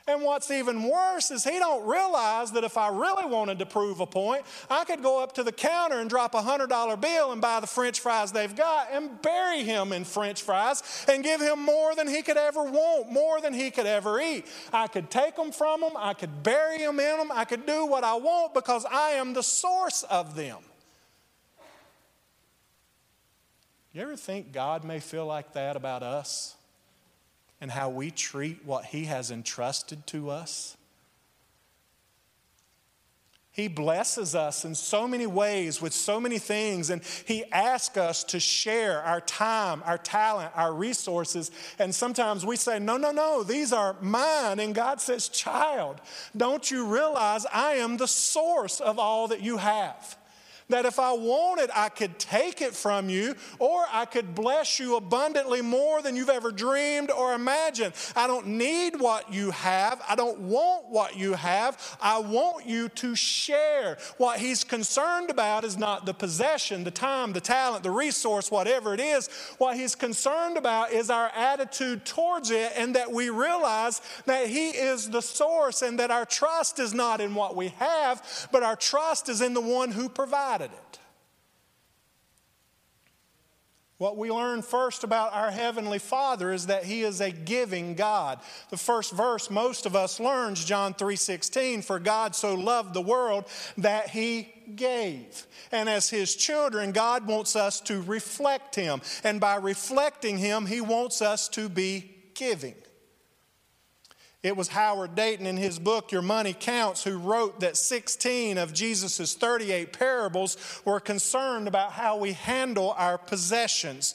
And 0.07 0.21
what's 0.21 0.51
even 0.51 0.83
worse 0.83 1.31
is 1.31 1.43
he 1.43 1.57
don't 1.57 1.87
realize 1.87 2.51
that 2.51 2.63
if 2.63 2.77
I 2.77 2.89
really 2.89 3.25
wanted 3.25 3.57
to 3.57 3.65
prove 3.65 4.01
a 4.01 4.05
point, 4.05 4.43
I 4.69 4.83
could 4.85 5.01
go 5.01 5.21
up 5.21 5.33
to 5.33 5.43
the 5.43 5.51
counter 5.51 5.99
and 5.99 6.07
drop 6.07 6.35
a 6.35 6.41
$100 6.41 7.01
bill 7.01 7.31
and 7.31 7.41
buy 7.41 7.59
the 7.59 7.65
french 7.65 7.99
fries 7.99 8.31
they've 8.31 8.55
got 8.55 8.89
and 8.91 9.19
bury 9.23 9.63
him 9.63 9.91
in 9.91 10.03
french 10.03 10.43
fries 10.43 10.83
and 11.07 11.23
give 11.23 11.41
him 11.41 11.59
more 11.59 11.95
than 11.95 12.07
he 12.07 12.21
could 12.21 12.37
ever 12.37 12.63
want, 12.63 13.11
more 13.11 13.41
than 13.41 13.51
he 13.51 13.71
could 13.71 13.87
ever 13.87 14.21
eat. 14.21 14.45
I 14.71 14.85
could 14.85 15.09
take 15.09 15.35
them 15.35 15.51
from 15.51 15.81
him, 15.81 15.93
I 15.97 16.13
could 16.13 16.43
bury 16.43 16.77
him 16.77 16.99
in 16.99 17.17
them, 17.17 17.31
I 17.33 17.45
could 17.45 17.65
do 17.65 17.87
what 17.87 18.03
I 18.03 18.13
want 18.13 18.53
because 18.53 18.85
I 18.85 19.11
am 19.11 19.33
the 19.33 19.43
source 19.43 20.03
of 20.03 20.35
them. 20.35 20.59
You 23.91 24.03
ever 24.03 24.15
think 24.15 24.51
God 24.51 24.83
may 24.83 24.99
feel 24.99 25.25
like 25.25 25.53
that 25.53 25.75
about 25.75 26.03
us? 26.03 26.55
And 27.65 27.71
how 27.71 27.89
we 27.89 28.11
treat 28.11 28.63
what 28.63 28.85
He 28.85 29.05
has 29.05 29.31
entrusted 29.31 30.05
to 30.05 30.29
us. 30.29 30.77
He 33.51 33.67
blesses 33.67 34.35
us 34.35 34.65
in 34.65 34.75
so 34.75 35.07
many 35.07 35.25
ways 35.25 35.81
with 35.81 35.91
so 35.91 36.19
many 36.19 36.37
things, 36.37 36.91
and 36.91 37.01
He 37.25 37.43
asks 37.45 37.97
us 37.97 38.23
to 38.25 38.39
share 38.39 39.01
our 39.01 39.19
time, 39.19 39.81
our 39.83 39.97
talent, 39.97 40.51
our 40.53 40.75
resources. 40.75 41.49
And 41.79 41.95
sometimes 41.95 42.45
we 42.45 42.55
say, 42.55 42.77
No, 42.77 42.97
no, 42.97 43.09
no, 43.09 43.41
these 43.41 43.73
are 43.73 43.95
mine. 43.99 44.59
And 44.59 44.75
God 44.75 45.01
says, 45.01 45.27
Child, 45.27 46.01
don't 46.37 46.69
you 46.69 46.85
realize 46.85 47.47
I 47.51 47.77
am 47.77 47.97
the 47.97 48.07
source 48.07 48.79
of 48.79 48.99
all 48.99 49.29
that 49.29 49.41
you 49.41 49.57
have? 49.57 50.15
That 50.69 50.85
if 50.85 50.99
I 50.99 51.13
wanted, 51.13 51.69
I 51.73 51.89
could 51.89 52.17
take 52.17 52.61
it 52.61 52.73
from 52.73 53.09
you 53.09 53.35
or 53.59 53.85
I 53.91 54.05
could 54.05 54.33
bless 54.33 54.79
you 54.79 54.95
abundantly 54.95 55.61
more 55.61 56.01
than 56.01 56.15
you've 56.15 56.29
ever 56.29 56.51
dreamed 56.51 57.11
or 57.11 57.33
imagined. 57.33 57.93
I 58.15 58.27
don't 58.27 58.47
need 58.47 58.99
what 58.99 59.31
you 59.31 59.51
have. 59.51 60.01
I 60.09 60.15
don't 60.15 60.39
want 60.39 60.89
what 60.89 61.15
you 61.15 61.33
have. 61.33 61.97
I 62.01 62.19
want 62.19 62.65
you 62.65 62.89
to 62.89 63.15
share. 63.15 63.97
What 64.17 64.39
he's 64.39 64.63
concerned 64.63 65.29
about 65.29 65.63
is 65.63 65.77
not 65.77 66.05
the 66.05 66.13
possession, 66.13 66.83
the 66.83 66.91
time, 66.91 67.33
the 67.33 67.41
talent, 67.41 67.83
the 67.83 67.91
resource, 67.91 68.49
whatever 68.49 68.93
it 68.93 68.99
is. 68.99 69.27
What 69.57 69.77
he's 69.77 69.95
concerned 69.95 70.57
about 70.57 70.91
is 70.91 71.09
our 71.09 71.29
attitude 71.35 72.05
towards 72.05 72.49
it 72.49 72.71
and 72.75 72.95
that 72.95 73.11
we 73.11 73.29
realize 73.29 74.01
that 74.25 74.47
he 74.47 74.69
is 74.69 75.09
the 75.09 75.21
source 75.21 75.81
and 75.81 75.99
that 75.99 76.11
our 76.11 76.25
trust 76.25 76.79
is 76.79 76.93
not 76.93 77.21
in 77.21 77.35
what 77.35 77.55
we 77.55 77.69
have, 77.69 78.47
but 78.51 78.63
our 78.63 78.75
trust 78.75 79.29
is 79.29 79.41
in 79.41 79.53
the 79.53 79.61
one 79.61 79.91
who 79.91 80.09
provides 80.09 80.54
it. 80.61 80.99
What 83.97 84.17
we 84.17 84.29
learn 84.29 84.61
first 84.61 85.05
about 85.05 85.33
our 85.33 85.51
Heavenly 85.51 85.99
Father 85.99 86.51
is 86.51 86.67
that 86.67 86.83
He 86.83 87.03
is 87.03 87.21
a 87.21 87.31
giving 87.31 87.95
God. 87.95 88.39
The 88.69 88.77
first 88.77 89.13
verse 89.13 89.49
most 89.49 89.85
of 89.85 89.95
us 89.95 90.19
learns, 90.19 90.65
John 90.65 90.93
3:16, 90.93 91.81
for 91.81 91.97
God 91.99 92.35
so 92.35 92.55
loved 92.55 92.93
the 92.93 93.01
world 93.01 93.45
that 93.77 94.09
He 94.09 94.55
gave. 94.75 95.47
And 95.71 95.89
as 95.89 96.09
his 96.09 96.35
children, 96.35 96.91
God 96.91 97.27
wants 97.27 97.55
us 97.55 97.79
to 97.81 98.01
reflect 98.01 98.75
him. 98.75 99.01
And 99.23 99.39
by 99.39 99.55
reflecting 99.55 100.37
him, 100.37 100.65
he 100.65 100.81
wants 100.81 101.21
us 101.21 101.47
to 101.49 101.69
be 101.69 102.15
giving. 102.33 102.75
It 104.45 104.55
was 104.55 104.67
Howard 104.67 105.15
Dayton 105.15 105.47
in 105.47 105.57
his 105.57 105.79
book, 105.79 106.11
Your 106.11 106.21
Money 106.21 106.53
Counts, 106.53 107.03
who 107.03 107.17
wrote 107.17 107.61
that 107.61 107.75
16 107.75 108.59
of 108.59 108.75
Jesus' 108.75 109.33
38 109.33 109.91
parables 109.91 110.55
were 110.85 110.99
concerned 110.99 111.67
about 111.67 111.93
how 111.93 112.17
we 112.17 112.33
handle 112.33 112.93
our 112.95 113.17
possessions. 113.17 114.13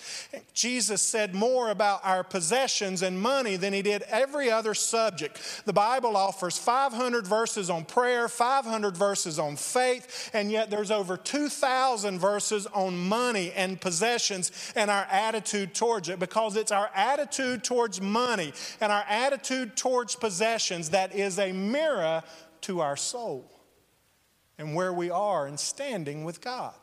Jesus 0.55 1.03
said 1.03 1.35
more 1.35 1.71
about 1.71 1.99
our 2.05 2.23
possessions 2.23 3.03
and 3.03 3.21
money 3.21 3.57
than 3.57 3.73
he 3.73 3.83
did 3.83 4.03
every 4.03 4.53
other 4.53 4.73
subject. 4.73 5.63
The 5.65 5.73
Bible 5.73 6.17
offers 6.17 6.57
500 6.57 7.27
verses 7.27 7.69
on 7.69 7.85
prayer, 7.85 8.29
500 8.29 8.97
verses 8.97 9.37
on 9.41 9.57
faith, 9.57 10.31
and 10.33 10.53
yet 10.53 10.71
there's 10.71 10.93
over 10.93 11.17
2,000 11.17 12.21
verses 12.21 12.69
on 12.69 12.97
money 12.97 13.51
and 13.57 13.81
possessions 13.81 14.53
and 14.77 14.93
our 14.93 15.09
attitude 15.11 15.75
towards 15.75 16.09
it 16.09 16.21
because 16.21 16.55
it's 16.55 16.71
our 16.71 16.89
attitude 16.95 17.65
towards 17.65 18.01
money 18.01 18.53
and 18.81 18.93
our 18.93 19.05
attitude 19.09 19.77
towards 19.77 20.20
possessions 20.21 20.91
that 20.91 21.15
is 21.15 21.39
a 21.39 21.53
mirror 21.53 22.23
to 22.63 22.81
our 22.81 22.97
soul 22.97 23.51
and 24.59 24.75
where 24.75 24.93
we 24.93 25.11
are 25.11 25.49
in 25.49 25.57
standing 25.57 26.25
with 26.25 26.41
God. 26.41 26.75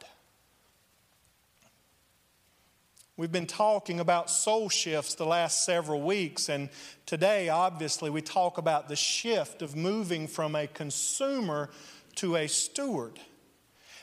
We've 3.15 3.32
been 3.32 3.48
talking 3.48 4.00
about 4.00 4.29
soul 4.29 4.70
shifts 4.70 5.15
the 5.15 5.25
last 5.25 5.65
several 5.65 6.01
weeks, 6.01 6.50
and 6.50 6.70
today, 7.08 7.50
obviously, 7.50 8.12
we 8.12 8.22
talk 8.22 8.60
about 8.60 8.89
the 8.89 8.96
shift 8.96 9.63
of 9.63 9.75
moving 9.75 10.27
from 10.27 10.56
a 10.56 10.67
consumer 10.67 11.70
to 12.15 12.36
a 12.36 12.48
steward. 12.48 13.20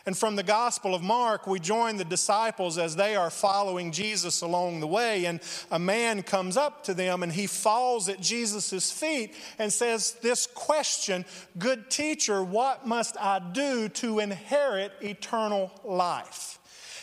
And 0.07 0.17
from 0.17 0.37
the 0.37 0.43
Gospel 0.43 0.95
of 0.95 1.03
Mark, 1.03 1.47
we 1.47 1.59
join 1.59 1.97
the 1.97 2.05
disciples 2.05 2.77
as 2.77 2.95
they 2.95 3.17
are 3.17 3.31
following 3.31 3.91
Jesus 3.91 4.43
along 4.43 4.81
the 4.81 4.87
way. 4.87 5.25
And 5.25 5.41
a 5.71 5.79
man 5.79 6.23
comes 6.23 6.59
up 6.59 6.85
to 6.85 6.95
them 6.95 7.23
and 7.23 7.33
he 7.33 7.47
falls 7.47 8.09
at 8.11 8.21
Jesus' 8.21 8.91
feet 8.91 9.35
and 9.59 9.73
says, 9.73 10.13
This 10.21 10.47
question, 10.47 11.25
good 11.59 11.91
teacher, 11.91 12.45
what 12.45 12.87
must 12.87 13.17
I 13.19 13.39
do 13.39 13.89
to 13.91 14.19
inherit 14.19 14.93
eternal 15.01 15.73
life? 15.85 16.59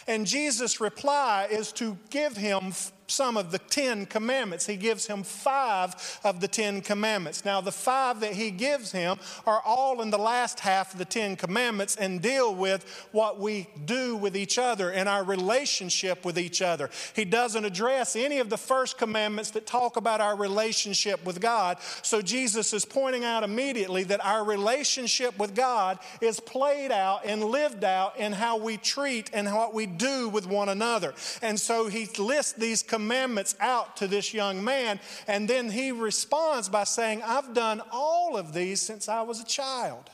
And 0.08 0.28
Jesus' 0.28 0.80
reply 0.80 1.48
is 1.50 1.72
to 1.74 1.98
give 2.12 2.38
him 2.38 2.74
some 3.12 3.38
of 3.38 3.52
the 3.52 3.60
Ten 3.60 4.06
Commandments. 4.06 4.66
He 4.66 4.76
gives 4.78 5.06
him 5.06 5.24
five 5.24 6.20
of 6.24 6.40
the 6.40 6.48
Ten 6.48 6.82
Commandments. 6.82 7.44
Now, 7.44 7.62
the 7.62 7.72
five 7.72 8.22
that 8.22 8.34
he 8.34 8.50
gives 8.52 8.92
him 8.92 9.18
are 9.46 9.62
all 9.66 10.02
in 10.02 10.10
the 10.10 10.18
last 10.18 10.62
half 10.62 10.94
of 10.94 11.00
the 11.00 11.06
Ten 11.06 11.36
Commandments 11.36 11.96
and 11.98 12.22
deal 12.22 12.56
with 12.56 12.86
what 13.12 13.40
we 13.40 13.68
do 13.86 14.16
with 14.16 14.36
each 14.38 14.58
other 14.58 14.92
and 14.92 15.10
our 15.10 15.24
relationship 15.24 16.26
with 16.26 16.40
each 16.40 16.62
other. 16.62 16.90
He 17.14 17.26
doesn't 17.26 17.66
address 17.66 18.16
any 18.16 18.40
of 18.40 18.50
the 18.50 18.58
first 18.58 18.98
commandments 18.98 19.52
that 19.52 19.68
talk 19.68 19.98
about 19.98 20.22
our 20.22 20.38
relationship 20.38 21.24
with 21.26 21.42
God. 21.42 21.78
So, 22.02 22.22
Jesus 22.22 22.74
is 22.74 22.86
pointing 22.86 23.26
out 23.26 23.44
immediately 23.44 24.04
that 24.06 24.26
our 24.26 24.46
relationship 24.46 25.38
with 25.38 25.54
God 25.54 26.00
is 26.22 26.40
played 26.40 26.92
out 26.92 27.26
and 27.26 27.44
lived 27.44 27.84
out 27.84 28.18
in 28.18 28.32
how 28.32 28.58
we 28.58 28.78
treat 28.78 29.30
and 29.34 29.54
what 29.54 29.74
we 29.74 29.86
do 29.86 30.30
with 30.30 30.48
one 30.48 30.70
another. 30.70 31.14
And 31.42 31.60
so, 31.60 31.88
he 31.88 32.06
lists 32.18 32.54
these 32.54 32.82
commandments 32.82 33.01
commandments 33.02 33.56
out 33.60 33.98
to 33.98 34.08
this 34.08 34.34
young 34.34 34.64
man. 34.64 35.00
And 35.28 35.48
then 35.48 35.70
he 35.70 35.92
responds 35.92 36.70
by 36.70 36.84
saying, 36.84 37.24
I've 37.24 37.54
done 37.54 37.82
all 37.92 38.38
of 38.38 38.54
these 38.54 38.80
since 38.82 39.10
I 39.10 39.24
was 39.24 39.42
a 39.42 39.46
child. 39.46 40.10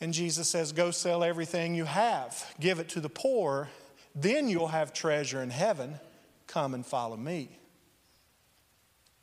And 0.00 0.12
Jesus 0.12 0.48
says, 0.48 0.72
Go 0.72 0.90
sell 0.90 1.24
everything 1.24 1.74
you 1.74 1.84
have, 1.84 2.54
give 2.60 2.78
it 2.78 2.90
to 2.90 3.00
the 3.00 3.08
poor, 3.08 3.68
then 4.14 4.48
you'll 4.48 4.68
have 4.68 4.92
treasure 4.92 5.42
in 5.42 5.50
heaven. 5.50 5.98
Come 6.46 6.74
and 6.74 6.84
follow 6.84 7.16
me. 7.16 7.48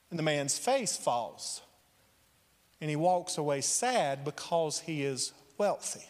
And 0.10 0.18
the 0.18 0.24
man's 0.24 0.58
face 0.58 0.96
falls, 0.96 1.62
and 2.80 2.90
he 2.90 2.96
walks 2.96 3.38
away 3.38 3.60
sad 3.62 4.24
because 4.24 4.80
he 4.80 5.04
is 5.04 5.34
wealthy. 5.58 6.06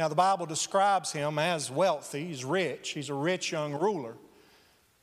Now, 0.00 0.08
the 0.08 0.14
Bible 0.14 0.46
describes 0.46 1.12
him 1.12 1.38
as 1.38 1.70
wealthy. 1.70 2.24
He's 2.24 2.42
rich. 2.42 2.92
He's 2.92 3.10
a 3.10 3.14
rich 3.14 3.52
young 3.52 3.74
ruler. 3.74 4.14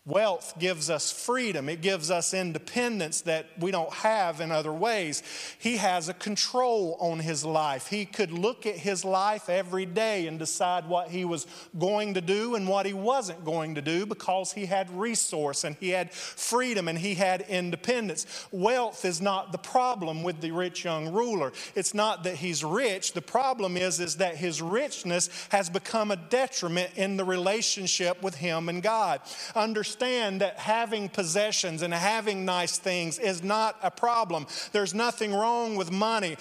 Wealth 0.07 0.53
gives 0.57 0.89
us 0.89 1.11
freedom. 1.11 1.67
It 1.67 1.81
gives 1.81 2.09
us 2.09 2.33
independence 2.33 3.21
that 3.21 3.47
we 3.59 3.71
don't 3.71 3.91
have 3.91 4.39
in 4.39 4.53
other 4.53 4.71
ways. 4.71 5.21
He 5.59 5.75
has 5.77 6.07
a 6.07 6.13
control 6.13 6.95
on 7.01 7.19
his 7.19 7.43
life. 7.43 7.87
He 7.87 8.05
could 8.05 8.31
look 8.31 8.65
at 8.65 8.77
his 8.77 9.03
life 9.03 9.49
every 9.49 9.85
day 9.85 10.27
and 10.27 10.39
decide 10.39 10.87
what 10.87 11.09
he 11.09 11.25
was 11.25 11.45
going 11.77 12.13
to 12.13 12.21
do 12.21 12.55
and 12.55 12.69
what 12.69 12.85
he 12.85 12.93
wasn't 12.93 13.43
going 13.43 13.75
to 13.75 13.81
do 13.81 14.05
because 14.05 14.53
he 14.53 14.65
had 14.65 14.89
resource 14.97 15.65
and 15.65 15.75
he 15.77 15.89
had 15.89 16.13
freedom 16.13 16.87
and 16.87 16.97
he 16.97 17.15
had 17.15 17.41
independence. 17.41 18.47
Wealth 18.49 19.03
is 19.03 19.19
not 19.19 19.51
the 19.51 19.57
problem 19.57 20.23
with 20.23 20.39
the 20.39 20.51
rich 20.51 20.85
young 20.85 21.11
ruler. 21.11 21.51
It's 21.75 21.93
not 21.93 22.23
that 22.23 22.35
he's 22.35 22.63
rich. 22.63 23.11
The 23.11 23.21
problem 23.21 23.75
is, 23.75 23.99
is 23.99 24.15
that 24.15 24.37
his 24.37 24.61
richness 24.61 25.29
has 25.49 25.69
become 25.69 26.11
a 26.11 26.15
detriment 26.15 26.91
in 26.95 27.17
the 27.17 27.25
relationship 27.25 28.23
with 28.23 28.35
him 28.35 28.69
and 28.69 28.81
God. 28.81 29.19
Understand 29.53 29.96
understand 29.97 30.41
that 30.41 30.57
having 30.59 31.09
possessions 31.09 31.81
and 31.81 31.93
having 31.93 32.45
nice 32.45 32.77
things 32.77 33.19
is 33.19 33.43
not 33.43 33.75
a 33.81 33.89
problem. 33.89 34.45
There's 34.71 34.93
nothing 34.93 35.33
wrong 35.33 35.75
with 35.75 35.91
money. 35.91 36.37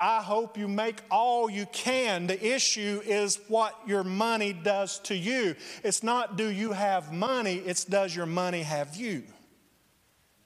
I 0.00 0.22
hope 0.22 0.56
you 0.56 0.68
make 0.68 1.00
all 1.10 1.50
you 1.50 1.66
can. 1.72 2.26
The 2.26 2.54
issue 2.54 3.00
is 3.04 3.40
what 3.48 3.74
your 3.86 4.04
money 4.04 4.52
does 4.52 4.98
to 5.00 5.16
you. 5.16 5.56
It's 5.82 6.02
not 6.02 6.36
do 6.36 6.48
you 6.48 6.72
have 6.72 7.12
money, 7.12 7.56
it's 7.56 7.84
does 7.84 8.14
your 8.14 8.26
money 8.26 8.62
have 8.62 8.94
you. 8.94 9.24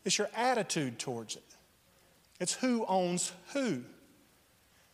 It's 0.05 0.19
your 0.19 0.31
attitude 0.35 0.99
towards 0.99 1.37
it. 1.37 1.45
It's 2.41 2.55
who 2.55 2.85
owns 2.87 3.33
who. 3.53 3.83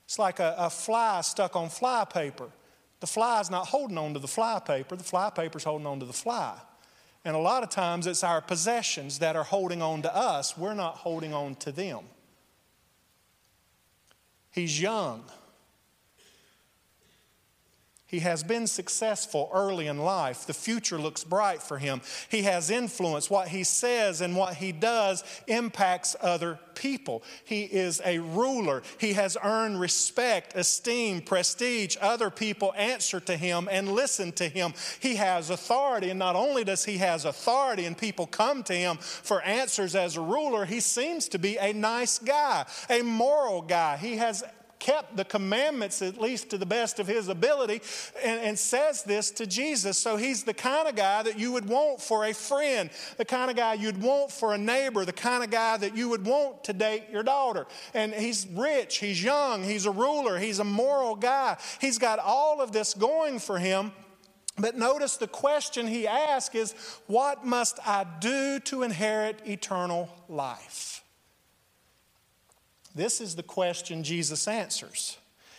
It's 0.06 0.18
like 0.18 0.40
a, 0.40 0.54
a 0.58 0.70
fly 0.70 1.20
stuck 1.20 1.54
on 1.54 1.68
fly 1.68 2.04
paper. 2.04 2.48
The 3.00 3.06
fly's 3.06 3.50
not 3.50 3.68
holding 3.68 3.96
on 3.98 4.14
to 4.14 4.20
the 4.20 4.26
fly 4.26 4.58
paper, 4.58 4.96
the 4.96 5.04
fly 5.04 5.30
paper's 5.30 5.64
holding 5.64 5.86
on 5.86 6.00
to 6.00 6.06
the 6.06 6.12
fly. 6.12 6.58
And 7.28 7.36
a 7.36 7.40
lot 7.40 7.62
of 7.62 7.68
times 7.68 8.06
it's 8.06 8.24
our 8.24 8.40
possessions 8.40 9.18
that 9.18 9.36
are 9.36 9.44
holding 9.44 9.82
on 9.82 10.00
to 10.00 10.16
us. 10.16 10.56
We're 10.56 10.72
not 10.72 10.94
holding 10.94 11.34
on 11.34 11.56
to 11.56 11.70
them. 11.70 12.04
He's 14.50 14.80
young. 14.80 15.24
He 18.08 18.20
has 18.20 18.42
been 18.42 18.66
successful 18.66 19.50
early 19.52 19.86
in 19.86 19.98
life. 19.98 20.46
The 20.46 20.54
future 20.54 20.98
looks 20.98 21.24
bright 21.24 21.62
for 21.62 21.76
him. 21.76 22.00
He 22.30 22.42
has 22.44 22.70
influence. 22.70 23.28
What 23.28 23.48
he 23.48 23.64
says 23.64 24.22
and 24.22 24.34
what 24.34 24.54
he 24.54 24.72
does 24.72 25.22
impacts 25.46 26.16
other 26.22 26.58
people. 26.74 27.22
He 27.44 27.64
is 27.64 28.00
a 28.06 28.18
ruler. 28.20 28.82
He 28.96 29.12
has 29.12 29.36
earned 29.44 29.78
respect, 29.78 30.56
esteem, 30.56 31.20
prestige. 31.20 31.96
Other 32.00 32.30
people 32.30 32.72
answer 32.78 33.20
to 33.20 33.36
him 33.36 33.68
and 33.70 33.92
listen 33.92 34.32
to 34.32 34.48
him. 34.48 34.72
He 35.00 35.16
has 35.16 35.50
authority. 35.50 36.08
And 36.08 36.18
not 36.18 36.34
only 36.34 36.64
does 36.64 36.86
he 36.86 36.96
has 36.96 37.26
authority 37.26 37.84
and 37.84 37.96
people 37.96 38.26
come 38.26 38.62
to 38.64 38.74
him 38.74 38.96
for 38.96 39.42
answers 39.42 39.94
as 39.94 40.16
a 40.16 40.22
ruler, 40.22 40.64
he 40.64 40.80
seems 40.80 41.28
to 41.28 41.38
be 41.38 41.58
a 41.58 41.74
nice 41.74 42.18
guy, 42.18 42.64
a 42.88 43.02
moral 43.02 43.60
guy. 43.60 43.98
He 43.98 44.16
has 44.16 44.42
kept 44.78 45.16
the 45.16 45.24
commandments, 45.24 46.02
at 46.02 46.20
least 46.20 46.50
to 46.50 46.58
the 46.58 46.66
best 46.66 46.98
of 46.98 47.06
his 47.06 47.28
ability, 47.28 47.82
and, 48.24 48.40
and, 48.40 48.58
says 48.58 49.02
this 49.02 49.30
to 49.30 49.46
Jesus. 49.46 49.98
So 49.98 50.16
he's 50.16 50.44
the 50.44 50.54
kind 50.54 50.88
of 50.88 50.96
guy 50.96 51.22
that 51.22 51.38
you 51.38 51.52
would 51.52 51.68
want 51.68 52.00
for 52.00 52.24
a 52.24 52.34
friend, 52.34 52.90
the 53.16 53.24
kind 53.24 53.50
of 53.50 53.56
guy 53.56 53.74
you'd 53.74 54.02
want 54.02 54.32
for 54.32 54.54
a 54.54 54.58
neighbor, 54.58 55.04
the 55.04 55.12
kind 55.12 55.44
of 55.44 55.50
guy 55.50 55.76
that 55.76 55.96
you 55.96 56.08
would 56.08 56.24
want 56.24 56.64
to 56.64 56.72
date 56.72 57.04
your 57.10 57.22
daughter. 57.22 57.66
And 57.94 58.12
he's 58.12 58.46
rich, 58.52 58.98
he's 58.98 59.22
young, 59.22 59.62
he's 59.62 59.86
a 59.86 59.90
ruler, 59.90 60.38
he's 60.38 60.58
a 60.58 60.64
moral 60.64 61.16
guy. 61.16 61.56
He's 61.80 61.98
got 61.98 62.18
all 62.18 62.60
of 62.60 62.72
this 62.72 62.94
going 62.94 63.38
for 63.38 63.58
him. 63.58 63.92
But 64.58 64.76
notice 64.76 65.16
the 65.16 65.28
question 65.28 65.86
he 65.86 66.06
asks 66.08 66.54
is, 66.54 66.74
What 67.06 67.46
must 67.46 67.78
I 67.86 68.04
do 68.20 68.58
to 68.60 68.82
inherit 68.82 69.46
eternal 69.46 70.08
life? 70.28 71.02
This 72.98 73.20
is 73.20 73.36
the 73.36 73.44
question 73.44 74.02
Jesus 74.02 74.48
answers. 74.48 75.18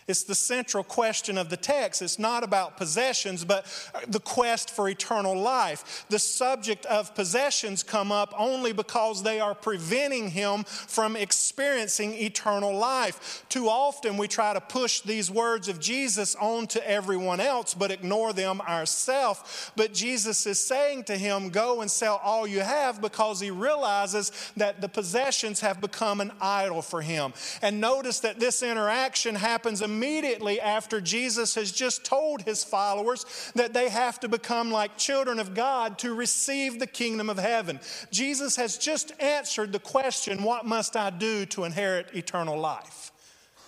It's 0.10 0.24
the 0.24 0.34
central 0.34 0.84
question 0.84 1.38
of 1.38 1.50
the 1.50 1.56
text. 1.56 2.02
It's 2.02 2.18
not 2.18 2.44
about 2.44 2.78
possessions, 2.78 3.46
but 3.46 3.68
the 4.08 4.20
quest 4.20 4.72
for 4.72 4.90
eternal 4.90 5.40
life. 5.40 6.06
The 6.10 6.18
subject 6.18 6.88
of 6.88 7.14
possessions 7.14 7.84
come 7.84 8.12
up 8.12 8.34
only 8.36 8.74
because 8.74 9.22
they 9.22 9.40
are 9.40 9.54
preventing 9.54 10.32
him 10.32 10.64
from 10.64 11.16
experiencing 11.16 12.16
eternal 12.16 12.76
life. 12.76 13.46
Too 13.50 13.70
often 13.70 14.18
we 14.18 14.28
try 14.28 14.52
to 14.52 14.62
push 14.62 15.02
these 15.02 15.30
words 15.30 15.68
of 15.68 15.80
Jesus 15.80 16.36
on 16.38 16.66
to 16.68 16.90
everyone 16.90 17.40
else, 17.40 17.76
but 17.76 17.92
ignore 17.92 18.34
them 18.34 18.62
ourselves. 18.62 19.72
But 19.76 19.94
Jesus 19.94 20.48
is 20.48 20.60
saying 20.60 21.04
to 21.04 21.18
him, 21.18 21.50
Go 21.50 21.82
and 21.82 21.92
sell 21.92 22.20
all 22.24 22.48
you 22.48 22.62
have 22.62 23.00
because 23.00 23.40
he 23.40 23.52
realizes 23.52 24.32
that 24.58 24.82
the 24.82 24.90
possessions 24.90 25.60
have 25.60 25.80
become 25.80 26.20
an 26.20 26.32
idol 26.42 26.82
for 26.82 27.04
him. 27.04 27.32
And 27.62 27.80
notice 27.80 28.22
that 28.22 28.40
this 28.40 28.64
interaction 28.64 29.36
happens 29.36 29.84
immediately 29.84 29.99
immediately 30.00 30.62
after 30.62 31.02
Jesus 31.02 31.56
has 31.56 31.74
just 31.74 32.06
told 32.06 32.42
his 32.44 32.64
followers 32.64 33.52
that 33.56 33.74
they 33.74 33.90
have 33.90 34.18
to 34.22 34.30
become 34.30 34.72
like 34.72 34.98
children 34.98 35.40
of 35.40 35.54
God 35.54 36.00
to 36.00 36.14
receive 36.14 36.80
the 36.80 36.88
kingdom 36.88 37.30
of 37.30 37.38
heaven. 37.38 37.82
Jesus 38.10 38.56
has 38.56 38.78
just 38.78 39.12
answered 39.20 39.74
the 39.74 39.80
question, 39.80 40.44
What 40.44 40.66
must 40.66 40.96
I 40.96 41.10
do 41.10 41.46
to 41.48 41.66
inherit 41.66 42.16
eternal 42.16 42.58
life? 42.58 43.12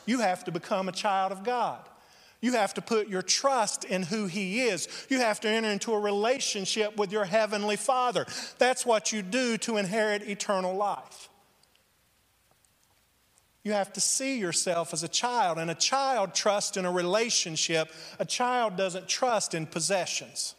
You 0.05 0.19
have 0.19 0.45
to 0.45 0.51
become 0.51 0.87
a 0.87 0.93
child 0.93 1.33
of 1.33 1.43
God. 1.43 1.81
You 2.39 2.53
have 2.53 2.73
to 2.75 2.81
put 2.81 3.09
your 3.09 3.21
trust 3.21 3.83
in 3.83 4.03
who 4.03 4.25
He 4.25 4.61
is. 4.61 4.87
You 5.09 5.19
have 5.19 5.41
to 5.41 5.49
enter 5.49 5.69
into 5.69 5.93
a 5.93 5.99
relationship 5.99 6.95
with 6.95 7.11
your 7.11 7.25
Heavenly 7.25 7.75
Father. 7.75 8.25
That's 8.57 8.85
what 8.85 9.11
you 9.11 9.21
do 9.21 9.57
to 9.59 9.75
inherit 9.75 10.23
eternal 10.23 10.75
life. 10.75 11.29
You 13.63 13.73
have 13.73 13.93
to 13.93 14.01
see 14.01 14.39
yourself 14.39 14.93
as 14.93 15.03
a 15.03 15.07
child, 15.07 15.59
and 15.59 15.69
a 15.69 15.75
child 15.75 16.33
trusts 16.33 16.77
in 16.77 16.85
a 16.85 16.91
relationship. 16.91 17.91
A 18.19 18.25
child 18.25 18.75
doesn't 18.75 19.07
trust 19.07 19.53
in 19.53 19.67
possessions. 19.67 20.55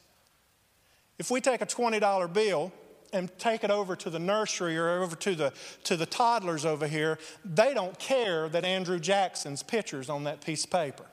If 1.18 1.30
we 1.30 1.40
take 1.40 1.60
a 1.60 1.66
$20 1.66 2.32
bill 2.32 2.72
and 3.12 3.30
take 3.38 3.64
it 3.64 3.70
over 3.70 3.94
to 3.96 4.10
the 4.10 4.18
nursery 4.18 4.78
or 4.78 5.02
over 5.02 5.16
to 5.16 5.34
the, 5.34 5.52
to 5.84 5.96
the 5.96 6.06
toddlers 6.06 6.64
over 6.64 6.86
here, 6.86 7.18
they 7.44 7.74
don't 7.74 7.98
care 7.98 8.48
that 8.48 8.64
Andrew 8.64 8.98
Jackson's 8.98 9.62
picture's 9.62 10.08
on 10.08 10.24
that 10.24 10.44
piece 10.44 10.64
of 10.64 10.70
paper. 10.70 11.04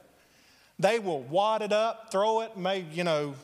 They 0.78 1.00
will 1.00 1.22
wad 1.22 1.62
it 1.62 1.74
up, 1.74 2.12
throw 2.12 2.42
it, 2.42 2.56
maybe, 2.56 2.88
you 2.94 3.04
know, 3.04 3.36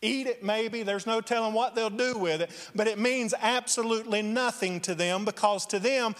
eat 0.00 0.26
it 0.26 0.42
maybe. 0.42 0.82
There's 0.82 1.06
no 1.06 1.20
telling 1.20 1.52
what 1.52 1.74
they'll 1.74 1.90
do 1.90 2.16
with 2.16 2.40
it, 2.40 2.50
but 2.74 2.86
it 2.86 2.98
means 2.98 3.34
absolutely 3.38 4.22
nothing 4.22 4.80
to 4.80 4.94
them 4.94 5.26
because 5.26 5.66
to 5.66 5.78
them, 5.78 6.14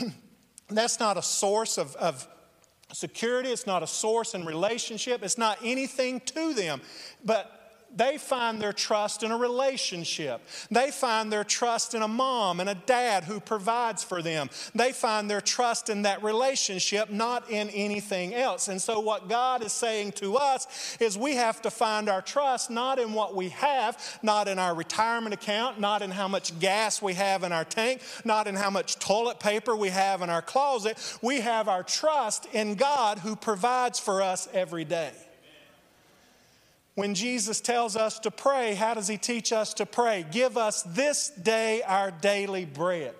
that's 0.68 1.00
not 1.00 1.16
a 1.16 1.22
source 1.22 1.78
of, 1.78 1.94
of 1.96 2.26
security. 2.92 3.50
It's 3.50 3.66
not 3.66 3.82
a 3.82 3.86
source 3.86 4.34
in 4.34 4.44
relationship. 4.44 5.22
It's 5.22 5.38
not 5.38 5.58
anything 5.62 6.20
to 6.20 6.54
them. 6.54 6.80
But 7.24 7.57
they 7.94 8.18
find 8.18 8.60
their 8.60 8.72
trust 8.72 9.22
in 9.22 9.30
a 9.30 9.36
relationship. 9.36 10.40
They 10.70 10.90
find 10.90 11.32
their 11.32 11.44
trust 11.44 11.94
in 11.94 12.02
a 12.02 12.08
mom 12.08 12.60
and 12.60 12.68
a 12.68 12.74
dad 12.74 13.24
who 13.24 13.40
provides 13.40 14.04
for 14.04 14.22
them. 14.22 14.50
They 14.74 14.92
find 14.92 15.30
their 15.30 15.40
trust 15.40 15.88
in 15.88 16.02
that 16.02 16.22
relationship, 16.22 17.10
not 17.10 17.50
in 17.50 17.70
anything 17.70 18.34
else. 18.34 18.68
And 18.68 18.80
so, 18.80 19.00
what 19.00 19.28
God 19.28 19.62
is 19.64 19.72
saying 19.72 20.12
to 20.12 20.36
us 20.36 20.96
is 21.00 21.16
we 21.16 21.34
have 21.36 21.62
to 21.62 21.70
find 21.70 22.08
our 22.08 22.22
trust 22.22 22.70
not 22.70 22.98
in 22.98 23.14
what 23.14 23.34
we 23.34 23.48
have, 23.50 24.18
not 24.22 24.48
in 24.48 24.58
our 24.58 24.74
retirement 24.74 25.34
account, 25.34 25.80
not 25.80 26.02
in 26.02 26.10
how 26.10 26.28
much 26.28 26.58
gas 26.58 27.00
we 27.00 27.14
have 27.14 27.42
in 27.42 27.52
our 27.52 27.64
tank, 27.64 28.02
not 28.24 28.46
in 28.46 28.54
how 28.54 28.70
much 28.70 28.98
toilet 28.98 29.40
paper 29.40 29.74
we 29.74 29.88
have 29.88 30.22
in 30.22 30.30
our 30.30 30.42
closet. 30.42 30.98
We 31.22 31.40
have 31.40 31.68
our 31.68 31.82
trust 31.82 32.46
in 32.52 32.74
God 32.74 33.18
who 33.18 33.34
provides 33.34 33.98
for 33.98 34.22
us 34.22 34.48
every 34.52 34.84
day. 34.84 35.12
When 36.98 37.14
Jesus 37.14 37.60
tells 37.60 37.94
us 37.94 38.18
to 38.18 38.30
pray, 38.32 38.74
how 38.74 38.94
does 38.94 39.06
he 39.06 39.18
teach 39.18 39.52
us 39.52 39.72
to 39.74 39.86
pray? 39.86 40.26
Give 40.32 40.58
us 40.58 40.82
this 40.82 41.28
day 41.28 41.80
our 41.82 42.10
daily 42.10 42.64
bread. 42.64 43.14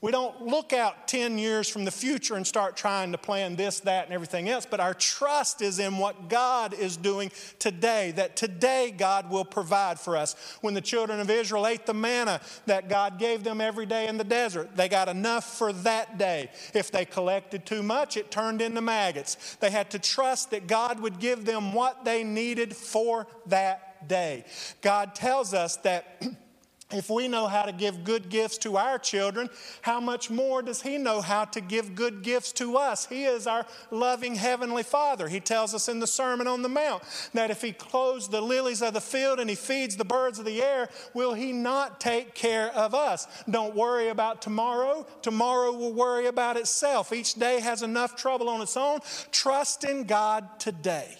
We 0.00 0.12
don't 0.12 0.46
look 0.46 0.72
out 0.72 1.08
10 1.08 1.38
years 1.38 1.68
from 1.68 1.84
the 1.84 1.90
future 1.90 2.36
and 2.36 2.46
start 2.46 2.76
trying 2.76 3.10
to 3.10 3.18
plan 3.18 3.56
this, 3.56 3.80
that, 3.80 4.04
and 4.04 4.14
everything 4.14 4.48
else, 4.48 4.64
but 4.64 4.78
our 4.78 4.94
trust 4.94 5.60
is 5.60 5.80
in 5.80 5.98
what 5.98 6.28
God 6.28 6.72
is 6.72 6.96
doing 6.96 7.32
today, 7.58 8.12
that 8.12 8.36
today 8.36 8.94
God 8.96 9.28
will 9.28 9.44
provide 9.44 9.98
for 9.98 10.16
us. 10.16 10.36
When 10.60 10.74
the 10.74 10.80
children 10.80 11.18
of 11.18 11.28
Israel 11.28 11.66
ate 11.66 11.84
the 11.84 11.94
manna 11.94 12.40
that 12.66 12.88
God 12.88 13.18
gave 13.18 13.42
them 13.42 13.60
every 13.60 13.86
day 13.86 14.06
in 14.06 14.18
the 14.18 14.24
desert, 14.24 14.76
they 14.76 14.88
got 14.88 15.08
enough 15.08 15.58
for 15.58 15.72
that 15.72 16.16
day. 16.16 16.50
If 16.74 16.92
they 16.92 17.04
collected 17.04 17.66
too 17.66 17.82
much, 17.82 18.16
it 18.16 18.30
turned 18.30 18.62
into 18.62 18.80
maggots. 18.80 19.56
They 19.56 19.70
had 19.70 19.90
to 19.90 19.98
trust 19.98 20.52
that 20.52 20.68
God 20.68 21.00
would 21.00 21.18
give 21.18 21.44
them 21.44 21.72
what 21.72 22.04
they 22.04 22.22
needed 22.22 22.76
for 22.76 23.26
that 23.46 24.06
day. 24.06 24.44
God 24.80 25.16
tells 25.16 25.54
us 25.54 25.76
that. 25.78 26.22
If 26.90 27.10
we 27.10 27.28
know 27.28 27.46
how 27.48 27.64
to 27.64 27.72
give 27.72 28.02
good 28.02 28.30
gifts 28.30 28.56
to 28.58 28.78
our 28.78 28.98
children, 28.98 29.50
how 29.82 30.00
much 30.00 30.30
more 30.30 30.62
does 30.62 30.80
He 30.80 30.96
know 30.96 31.20
how 31.20 31.44
to 31.44 31.60
give 31.60 31.94
good 31.94 32.22
gifts 32.22 32.50
to 32.52 32.78
us? 32.78 33.04
He 33.04 33.24
is 33.24 33.46
our 33.46 33.66
loving 33.90 34.36
Heavenly 34.36 34.82
Father. 34.82 35.28
He 35.28 35.38
tells 35.38 35.74
us 35.74 35.90
in 35.90 36.00
the 36.00 36.06
Sermon 36.06 36.46
on 36.46 36.62
the 36.62 36.68
Mount 36.70 37.02
that 37.34 37.50
if 37.50 37.60
He 37.60 37.72
clothes 37.72 38.28
the 38.28 38.40
lilies 38.40 38.80
of 38.80 38.94
the 38.94 39.02
field 39.02 39.38
and 39.38 39.50
He 39.50 39.56
feeds 39.56 39.96
the 39.96 40.04
birds 40.04 40.38
of 40.38 40.46
the 40.46 40.62
air, 40.62 40.88
will 41.12 41.34
He 41.34 41.52
not 41.52 42.00
take 42.00 42.34
care 42.34 42.70
of 42.74 42.94
us? 42.94 43.26
Don't 43.50 43.74
worry 43.74 44.08
about 44.08 44.40
tomorrow. 44.40 45.06
Tomorrow 45.20 45.72
will 45.72 45.92
worry 45.92 46.26
about 46.26 46.56
itself. 46.56 47.12
Each 47.12 47.34
day 47.34 47.60
has 47.60 47.82
enough 47.82 48.16
trouble 48.16 48.48
on 48.48 48.62
its 48.62 48.78
own. 48.78 49.00
Trust 49.30 49.84
in 49.84 50.04
God 50.04 50.58
today. 50.58 51.18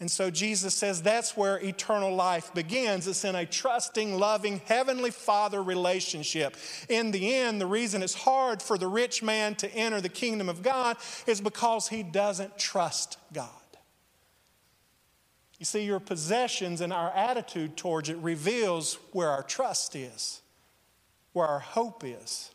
And 0.00 0.10
so 0.10 0.30
Jesus 0.30 0.74
says 0.74 1.02
that's 1.02 1.36
where 1.36 1.58
eternal 1.58 2.14
life 2.14 2.54
begins. 2.54 3.08
It's 3.08 3.24
in 3.24 3.34
a 3.34 3.44
trusting, 3.44 4.16
loving, 4.16 4.60
heavenly 4.66 5.10
Father 5.10 5.60
relationship. 5.60 6.56
In 6.88 7.10
the 7.10 7.34
end, 7.34 7.60
the 7.60 7.66
reason 7.66 8.02
it's 8.02 8.14
hard 8.14 8.62
for 8.62 8.78
the 8.78 8.86
rich 8.86 9.24
man 9.24 9.56
to 9.56 9.68
enter 9.74 10.00
the 10.00 10.08
kingdom 10.08 10.48
of 10.48 10.62
God 10.62 10.96
is 11.26 11.40
because 11.40 11.88
he 11.88 12.04
doesn't 12.04 12.58
trust 12.58 13.18
God. 13.32 13.50
You 15.58 15.64
see, 15.64 15.84
your 15.84 15.98
possessions 15.98 16.80
and 16.80 16.92
our 16.92 17.10
attitude 17.10 17.76
towards 17.76 18.08
it 18.08 18.18
reveals 18.18 18.94
where 19.10 19.30
our 19.30 19.42
trust 19.42 19.96
is, 19.96 20.40
where 21.32 21.46
our 21.46 21.58
hope 21.58 22.04
is. 22.04 22.52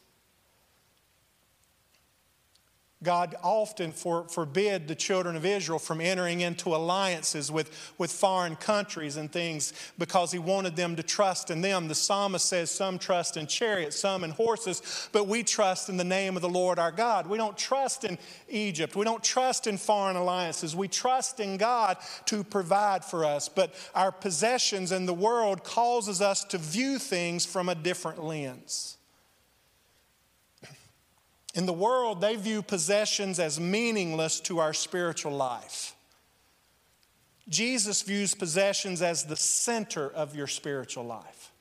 God 3.03 3.35
often 3.43 3.91
for, 3.91 4.27
forbid 4.27 4.87
the 4.87 4.95
children 4.95 5.35
of 5.35 5.45
Israel 5.45 5.79
from 5.79 6.01
entering 6.01 6.41
into 6.41 6.75
alliances 6.75 7.51
with, 7.51 7.93
with 7.97 8.11
foreign 8.11 8.55
countries 8.55 9.17
and 9.17 9.31
things 9.31 9.73
because 9.97 10.31
he 10.31 10.39
wanted 10.39 10.75
them 10.75 10.95
to 10.95 11.03
trust 11.03 11.51
in 11.51 11.61
them. 11.61 11.87
The 11.87 11.95
psalmist 11.95 12.45
says, 12.45 12.71
Some 12.71 12.97
trust 12.97 13.37
in 13.37 13.47
chariots, 13.47 13.99
some 13.99 14.23
in 14.23 14.31
horses, 14.31 15.09
but 15.11 15.27
we 15.27 15.43
trust 15.43 15.89
in 15.89 15.97
the 15.97 16.03
name 16.03 16.35
of 16.35 16.41
the 16.41 16.49
Lord 16.49 16.79
our 16.79 16.91
God. 16.91 17.27
We 17.27 17.37
don't 17.37 17.57
trust 17.57 18.03
in 18.03 18.17
Egypt. 18.49 18.95
We 18.95 19.05
don't 19.05 19.23
trust 19.23 19.67
in 19.67 19.77
foreign 19.77 20.15
alliances. 20.15 20.75
We 20.75 20.87
trust 20.87 21.39
in 21.39 21.57
God 21.57 21.97
to 22.25 22.43
provide 22.43 23.03
for 23.03 23.25
us. 23.25 23.49
But 23.49 23.73
our 23.93 24.11
possessions 24.11 24.91
in 24.91 25.05
the 25.05 25.13
world 25.13 25.63
causes 25.63 26.21
us 26.21 26.43
to 26.45 26.57
view 26.57 26.99
things 26.99 27.45
from 27.45 27.69
a 27.69 27.75
different 27.75 28.23
lens. 28.23 28.97
In 31.53 31.65
the 31.65 31.73
world, 31.73 32.19
they 32.19 32.35
view 32.35 32.63
possessions 32.63 33.39
as 33.39 33.59
meaningless 33.59 34.39
to 34.41 34.59
our 34.59 34.73
spiritual 34.73 35.33
life. 35.33 35.95
Jesus 37.47 38.01
views 38.01 38.33
possessions 38.33 39.01
as 39.01 39.25
the 39.25 39.35
center 39.35 40.09
of 40.09 40.35
your 40.35 40.47
spiritual 40.47 41.03
life, 41.03 41.51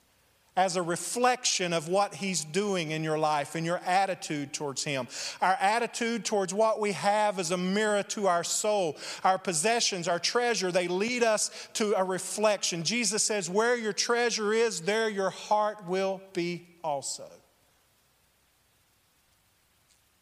as 0.57 0.77
a 0.77 0.83
reflection 0.83 1.73
of 1.73 1.89
what 1.89 2.15
He's 2.15 2.45
doing 2.45 2.93
in 2.93 3.03
your 3.03 3.19
life 3.19 3.55
and 3.55 3.67
your 3.67 3.79
attitude 3.85 4.55
towards 4.55 4.85
Him. 4.85 5.09
Our 5.43 5.57
attitude 5.61 6.25
towards 6.25 6.55
what 6.55 6.81
we 6.81 6.93
have 6.93 7.39
is 7.39 7.51
a 7.51 7.59
mirror 7.59 8.05
to 8.05 8.29
our 8.29 8.45
soul. 8.45 8.97
Our 9.25 9.39
possessions, 9.39 10.09
our 10.09 10.21
treasure, 10.21 10.71
they 10.71 10.89
lead 10.89 11.25
us 11.25 11.51
to 11.75 11.95
a 11.97 12.05
reflection. 12.05 12.85
Jesus 12.85 13.25
says, 13.25 13.51
Where 13.51 13.77
your 13.77 13.93
treasure 13.93 14.53
is, 14.55 14.83
there 14.83 15.11
your 15.11 15.31
heart 15.31 15.87
will 15.87 16.23
be 16.33 16.69
also. 16.85 17.29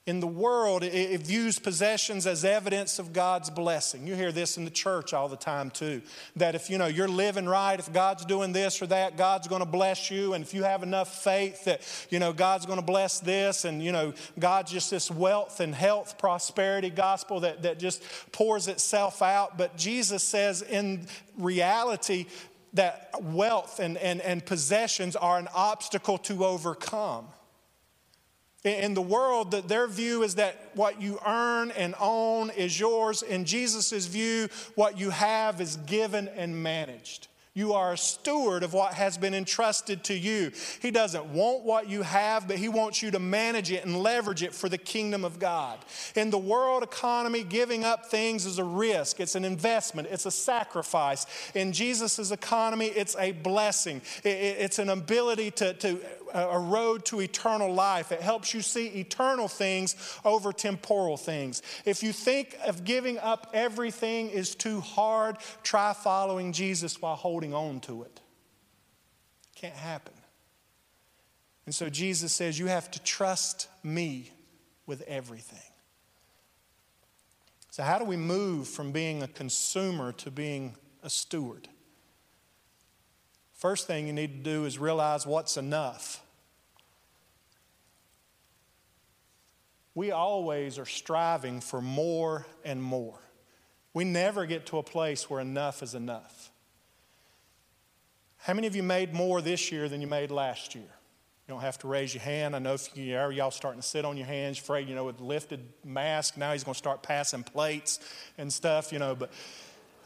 In 0.06 0.18
the 0.18 0.26
world, 0.26 0.82
it, 0.82 1.20
views 1.20 1.58
possessions 1.58 2.26
as 2.26 2.42
evidence 2.42 2.98
of 2.98 3.12
God's 3.12 3.50
blessing. 3.50 4.06
You 4.06 4.14
hear 4.14 4.32
this 4.32 4.56
in 4.56 4.64
the 4.64 4.70
church 4.70 5.12
all 5.12 5.28
the 5.28 5.36
time 5.36 5.70
too. 5.70 6.00
That 6.36 6.54
if 6.54 6.70
you 6.70 6.78
know 6.78 6.86
you're 6.86 7.06
living 7.06 7.46
right, 7.46 7.78
if 7.78 7.92
God's 7.92 8.24
doing 8.24 8.52
this 8.52 8.80
or 8.80 8.86
that, 8.86 9.18
God's 9.18 9.46
going 9.46 9.60
to 9.60 9.68
bless 9.68 10.10
you. 10.10 10.32
And 10.32 10.42
if 10.42 10.54
you 10.54 10.62
have 10.62 10.82
enough 10.82 11.22
faith 11.22 11.64
that 11.64 11.82
you 12.08 12.18
know 12.18 12.32
God's 12.32 12.64
going 12.64 12.78
to 12.78 12.84
bless 12.84 13.20
this, 13.20 13.66
and 13.66 13.84
you 13.84 13.92
know 13.92 14.14
God's 14.38 14.72
just 14.72 14.90
this 14.90 15.10
wealth 15.10 15.60
and 15.60 15.74
health, 15.74 16.16
prosperity 16.16 16.88
gospel 16.88 17.40
that, 17.40 17.62
that 17.62 17.78
just 17.78 18.02
pours 18.32 18.68
itself 18.68 19.20
out. 19.20 19.58
But 19.58 19.76
Jesus 19.76 20.22
says 20.22 20.62
in 20.62 21.06
reality 21.36 22.26
that 22.72 23.10
wealth 23.20 23.80
and, 23.80 23.98
and, 23.98 24.22
and 24.22 24.44
possessions 24.44 25.14
are 25.14 25.38
an 25.38 25.48
obstacle 25.54 26.16
to 26.18 26.46
overcome. 26.46 27.26
In 28.62 28.92
the 28.92 29.00
world, 29.00 29.52
that 29.52 29.68
their 29.68 29.86
view 29.86 30.22
is 30.22 30.34
that 30.34 30.70
what 30.74 31.00
you 31.00 31.18
earn 31.26 31.70
and 31.70 31.94
own 31.98 32.50
is 32.50 32.78
yours. 32.78 33.22
In 33.22 33.46
Jesus' 33.46 34.06
view, 34.06 34.48
what 34.74 34.98
you 34.98 35.10
have 35.10 35.62
is 35.62 35.76
given 35.76 36.28
and 36.28 36.62
managed. 36.62 37.28
You 37.52 37.72
are 37.72 37.94
a 37.94 37.98
steward 37.98 38.62
of 38.62 38.74
what 38.74 38.94
has 38.94 39.18
been 39.18 39.34
entrusted 39.34 40.04
to 40.04 40.14
you. 40.14 40.52
He 40.80 40.92
doesn't 40.92 41.26
want 41.26 41.64
what 41.64 41.88
you 41.88 42.02
have, 42.02 42.46
but 42.46 42.58
He 42.58 42.68
wants 42.68 43.02
you 43.02 43.10
to 43.10 43.18
manage 43.18 43.72
it 43.72 43.84
and 43.84 44.00
leverage 44.00 44.44
it 44.44 44.54
for 44.54 44.68
the 44.68 44.78
kingdom 44.78 45.24
of 45.24 45.40
God. 45.40 45.80
In 46.14 46.30
the 46.30 46.38
world 46.38 46.84
economy, 46.84 47.42
giving 47.42 47.82
up 47.82 48.06
things 48.06 48.46
is 48.46 48.58
a 48.58 48.64
risk, 48.64 49.18
it's 49.18 49.34
an 49.34 49.44
investment, 49.44 50.06
it's 50.12 50.26
a 50.26 50.30
sacrifice. 50.30 51.26
In 51.54 51.72
Jesus' 51.72 52.30
economy, 52.30 52.86
it's 52.86 53.16
a 53.18 53.32
blessing, 53.32 54.00
it's 54.22 54.78
an 54.78 54.88
ability 54.88 55.50
to, 55.52 55.74
to 55.74 55.98
a 56.34 56.58
road 56.58 57.04
to 57.06 57.20
eternal 57.20 57.72
life. 57.72 58.12
It 58.12 58.20
helps 58.20 58.54
you 58.54 58.62
see 58.62 58.86
eternal 58.86 59.48
things 59.48 59.96
over 60.24 60.52
temporal 60.52 61.16
things. 61.16 61.62
If 61.84 62.02
you 62.02 62.12
think 62.12 62.56
of 62.66 62.84
giving 62.84 63.18
up 63.18 63.50
everything 63.52 64.30
is 64.30 64.54
too 64.54 64.80
hard, 64.80 65.36
try 65.62 65.92
following 65.92 66.52
Jesus 66.52 67.00
while 67.00 67.16
holding 67.16 67.54
on 67.54 67.80
to 67.80 68.02
it. 68.02 68.20
Can't 69.54 69.74
happen. 69.74 70.14
And 71.66 71.74
so 71.74 71.88
Jesus 71.88 72.32
says, 72.32 72.58
You 72.58 72.66
have 72.66 72.90
to 72.92 73.02
trust 73.02 73.68
me 73.82 74.30
with 74.86 75.02
everything. 75.02 75.58
So, 77.70 77.84
how 77.84 77.98
do 77.98 78.04
we 78.04 78.16
move 78.16 78.66
from 78.66 78.90
being 78.90 79.22
a 79.22 79.28
consumer 79.28 80.12
to 80.12 80.30
being 80.30 80.74
a 81.02 81.10
steward? 81.10 81.68
First 83.60 83.86
thing 83.86 84.06
you 84.06 84.14
need 84.14 84.42
to 84.42 84.50
do 84.50 84.64
is 84.64 84.78
realize 84.78 85.26
what's 85.26 85.58
enough. 85.58 86.22
We 89.94 90.12
always 90.12 90.78
are 90.78 90.86
striving 90.86 91.60
for 91.60 91.82
more 91.82 92.46
and 92.64 92.82
more. 92.82 93.18
We 93.92 94.04
never 94.04 94.46
get 94.46 94.64
to 94.66 94.78
a 94.78 94.82
place 94.82 95.28
where 95.28 95.40
enough 95.40 95.82
is 95.82 95.94
enough. 95.94 96.50
How 98.38 98.54
many 98.54 98.66
of 98.66 98.74
you 98.74 98.82
made 98.82 99.12
more 99.12 99.42
this 99.42 99.70
year 99.70 99.90
than 99.90 100.00
you 100.00 100.06
made 100.06 100.30
last 100.30 100.74
year? 100.74 100.84
You 101.46 101.54
don't 101.54 101.60
have 101.60 101.76
to 101.80 101.86
raise 101.86 102.14
your 102.14 102.22
hand. 102.22 102.56
I 102.56 102.60
know 102.60 102.72
if 102.72 102.96
you 102.96 103.14
are, 103.14 103.30
y'all 103.30 103.50
starting 103.50 103.82
to 103.82 103.86
sit 103.86 104.06
on 104.06 104.16
your 104.16 104.26
hands, 104.26 104.58
afraid, 104.58 104.88
you 104.88 104.94
know, 104.94 105.04
with 105.04 105.20
lifted 105.20 105.60
mask. 105.84 106.38
Now 106.38 106.52
he's 106.52 106.64
going 106.64 106.72
to 106.72 106.78
start 106.78 107.02
passing 107.02 107.42
plates 107.42 108.00
and 108.38 108.50
stuff, 108.50 108.90
you 108.90 108.98
know. 108.98 109.14
But 109.14 109.30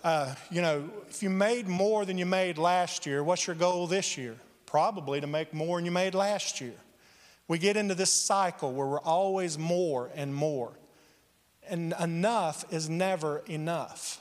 uh, 0.05 0.35
you 0.51 0.61
know, 0.61 0.91
if 1.09 1.23
you 1.23 1.31
made 1.31 1.67
more 1.67 2.05
than 2.05 2.19
you 2.19 2.27
made 2.27 2.59
last 2.59 3.07
year, 3.07 3.25
what's 3.25 3.47
your 3.47 3.57
goal 3.57 3.87
this 3.87 4.19
year? 4.19 4.37
Probably 4.67 5.19
to 5.21 5.27
make 5.27 5.55
more 5.55 5.79
than 5.79 5.87
you 5.87 5.91
made 5.91 6.15
last 6.15 6.61
year. 6.61 6.75
We 7.49 7.59
get 7.59 7.79
into 7.79 7.95
this 7.95 8.13
cycle 8.13 8.73
where 8.73 8.87
we're 8.87 9.01
always 9.01 9.59
more 9.59 10.11
and 10.15 10.35
more. 10.35 10.79
And 11.67 11.95
enough 11.99 12.67
is 12.71 12.91
never 12.91 13.39
enough. 13.47 14.21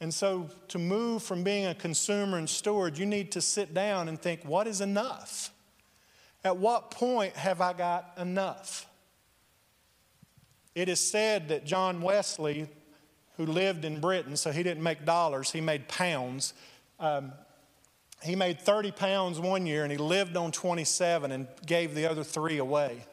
And 0.00 0.14
so, 0.14 0.48
to 0.68 0.78
move 0.78 1.24
from 1.24 1.42
being 1.42 1.66
a 1.66 1.74
consumer 1.74 2.38
and 2.38 2.48
steward, 2.48 2.96
you 2.96 3.06
need 3.06 3.32
to 3.32 3.40
sit 3.40 3.74
down 3.74 4.08
and 4.08 4.20
think 4.20 4.44
what 4.44 4.68
is 4.68 4.80
enough? 4.80 5.52
At 6.44 6.56
what 6.58 6.92
point 6.92 7.34
have 7.34 7.60
I 7.60 7.72
got 7.72 8.12
enough? 8.16 8.86
It 10.76 10.88
is 10.88 11.00
said 11.00 11.48
that 11.48 11.66
John 11.66 12.00
Wesley, 12.00 12.68
who 13.38 13.46
lived 13.46 13.86
in 13.86 14.00
Britain, 14.00 14.36
so 14.36 14.52
he 14.52 14.62
didn't 14.62 14.82
make 14.82 15.06
dollars, 15.06 15.52
he 15.52 15.62
made 15.62 15.88
pounds. 15.88 16.52
Um, 17.00 17.32
he 18.22 18.36
made 18.36 18.60
30 18.60 18.90
pounds 18.90 19.38
one 19.38 19.64
year 19.64 19.84
and 19.84 19.92
he 19.92 19.96
lived 19.96 20.36
on 20.36 20.50
27 20.52 21.30
and 21.32 21.46
gave 21.64 21.94
the 21.94 22.06
other 22.06 22.24
three 22.24 22.58
away. 22.58 23.04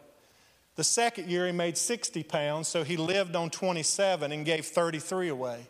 The 0.76 0.84
second 0.84 1.30
year 1.30 1.46
he 1.46 1.52
made 1.54 1.78
60 1.78 2.24
pounds, 2.24 2.68
so 2.68 2.84
he 2.84 2.98
lived 2.98 3.36
on 3.36 3.50
27 3.50 4.32
and 4.32 4.44
gave 4.46 4.66
33 4.66 5.30
away. 5.30 5.68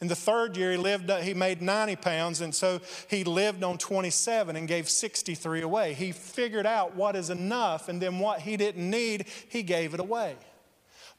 In 0.00 0.08
the 0.08 0.16
third 0.16 0.56
year, 0.56 0.72
he, 0.72 0.76
lived, 0.78 1.08
he 1.22 1.32
made 1.32 1.62
90 1.62 1.94
pounds, 1.94 2.40
and 2.40 2.52
so 2.52 2.80
he 3.08 3.22
lived 3.22 3.62
on 3.62 3.78
27 3.78 4.56
and 4.56 4.66
gave 4.66 4.88
63 4.88 5.60
away. 5.60 5.94
He 5.94 6.10
figured 6.10 6.66
out 6.66 6.96
what 6.96 7.14
is 7.14 7.30
enough, 7.30 7.88
and 7.88 8.02
then 8.02 8.18
what 8.18 8.40
he 8.40 8.56
didn't 8.56 8.90
need, 8.90 9.26
he 9.48 9.62
gave 9.62 9.94
it 9.94 10.00
away. 10.00 10.34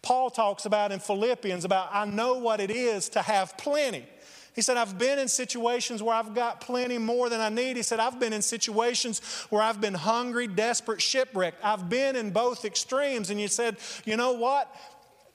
Paul 0.04 0.30
talks 0.30 0.66
about 0.66 0.92
in 0.92 1.00
Philippians 1.00 1.66
about, 1.66 1.89
I 1.92 2.06
know 2.06 2.38
what 2.38 2.60
it 2.60 2.70
is 2.70 3.10
to 3.10 3.22
have 3.22 3.58
plenty. 3.58 4.06
He 4.54 4.62
said, 4.62 4.78
I've 4.78 5.00
been 5.00 5.18
in 5.18 5.28
situations 5.28 6.04
where 6.04 6.13
I've 6.13 6.36
got 6.36 6.62
plenty 6.62 7.00
more 7.00 7.28
than 7.30 7.42
I 7.42 7.50
need. 7.50 7.76
He 7.76 7.82
said, 7.82 8.00
I've 8.00 8.20
been 8.20 8.34
in 8.34 8.44
situations 8.44 9.20
where 9.50 9.63
I've 9.63 9.82
been 9.82 9.96
hungry, 9.96 10.46
desperate, 10.46 11.02
shipwrecked. 11.02 11.63
I've 11.63 11.89
been 11.89 12.16
in 12.16 12.30
both 12.30 12.63
extremes. 12.63 13.32
And 13.32 13.42
you 13.42 13.48
said, 13.48 13.78
you 14.06 14.16
know 14.16 14.34
what? 14.34 14.72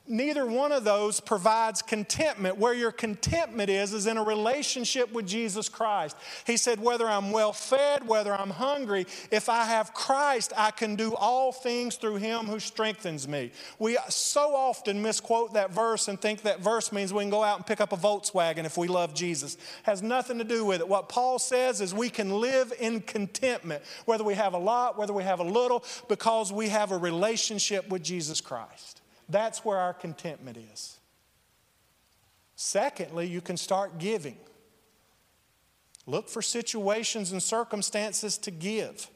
Neither 0.08 0.46
one 0.46 0.72
of 0.72 0.84
those 0.84 1.20
provides 1.20 1.82
contentment. 1.82 2.58
Where 2.58 2.74
your 2.74 2.92
contentment 2.92 3.70
is, 3.70 3.92
is 3.92 4.06
in 4.06 4.16
a 4.16 4.22
relationship 4.22 5.12
with 5.12 5.26
Jesus 5.26 5.68
Christ. 5.68 6.16
He 6.46 6.56
said, 6.56 6.80
whether 6.80 7.08
I'm 7.08 7.30
well 7.30 7.52
fed, 7.52 8.06
whether 8.06 8.34
I'm 8.34 8.50
hungry, 8.50 9.06
if 9.30 9.48
I 9.48 9.64
have 9.64 9.94
Christ, 9.94 10.52
I 10.56 10.70
can 10.70 10.96
do 10.96 11.14
all 11.14 11.52
things 11.52 11.96
through 11.96 12.16
him 12.16 12.46
who 12.46 12.58
strengthens 12.58 13.28
me. 13.28 13.52
We 13.78 13.98
so 14.08 14.54
often 14.54 15.02
misquote 15.02 15.54
that 15.54 15.70
verse 15.70 16.08
and 16.08 16.20
think 16.20 16.42
that 16.42 16.60
verse 16.60 16.92
means 16.92 17.12
we 17.12 17.22
can 17.22 17.30
go 17.30 17.44
out 17.44 17.56
and 17.58 17.66
pick 17.66 17.80
up 17.80 17.92
a 17.92 17.96
Volkswagen 17.96 18.64
if 18.64 18.76
we 18.76 18.88
love 18.88 19.14
Jesus. 19.14 19.56
Has 19.84 20.02
nothing 20.02 20.38
to 20.38 20.44
do 20.44 20.64
with 20.64 20.80
it. 20.80 20.88
What 20.88 21.08
Paul 21.08 21.38
says 21.38 21.80
is 21.80 21.94
we 21.94 22.10
can 22.10 22.30
live 22.40 22.72
in 22.78 23.00
contentment, 23.00 23.82
whether 24.04 24.24
we 24.24 24.34
have 24.34 24.54
a 24.54 24.58
lot, 24.58 24.98
whether 24.98 25.12
we 25.12 25.22
have 25.22 25.40
a 25.40 25.44
little, 25.44 25.84
because 26.08 26.52
we 26.52 26.68
have 26.68 26.92
a 26.92 26.98
relationship 26.98 27.88
with 27.88 28.02
Jesus 28.02 28.40
Christ. 28.40 29.02
That's 29.28 29.64
where 29.64 29.78
our 29.78 29.92
contentment 29.92 30.56
is. 30.56 30.98
Secondly, 32.56 33.26
you 33.26 33.40
can 33.40 33.56
start 33.56 33.98
giving. 33.98 34.36
Look 36.06 36.28
for 36.28 36.42
situations 36.42 37.32
and 37.32 37.42
circumstances 37.42 38.38
to 38.38 38.50
give. 38.50 39.08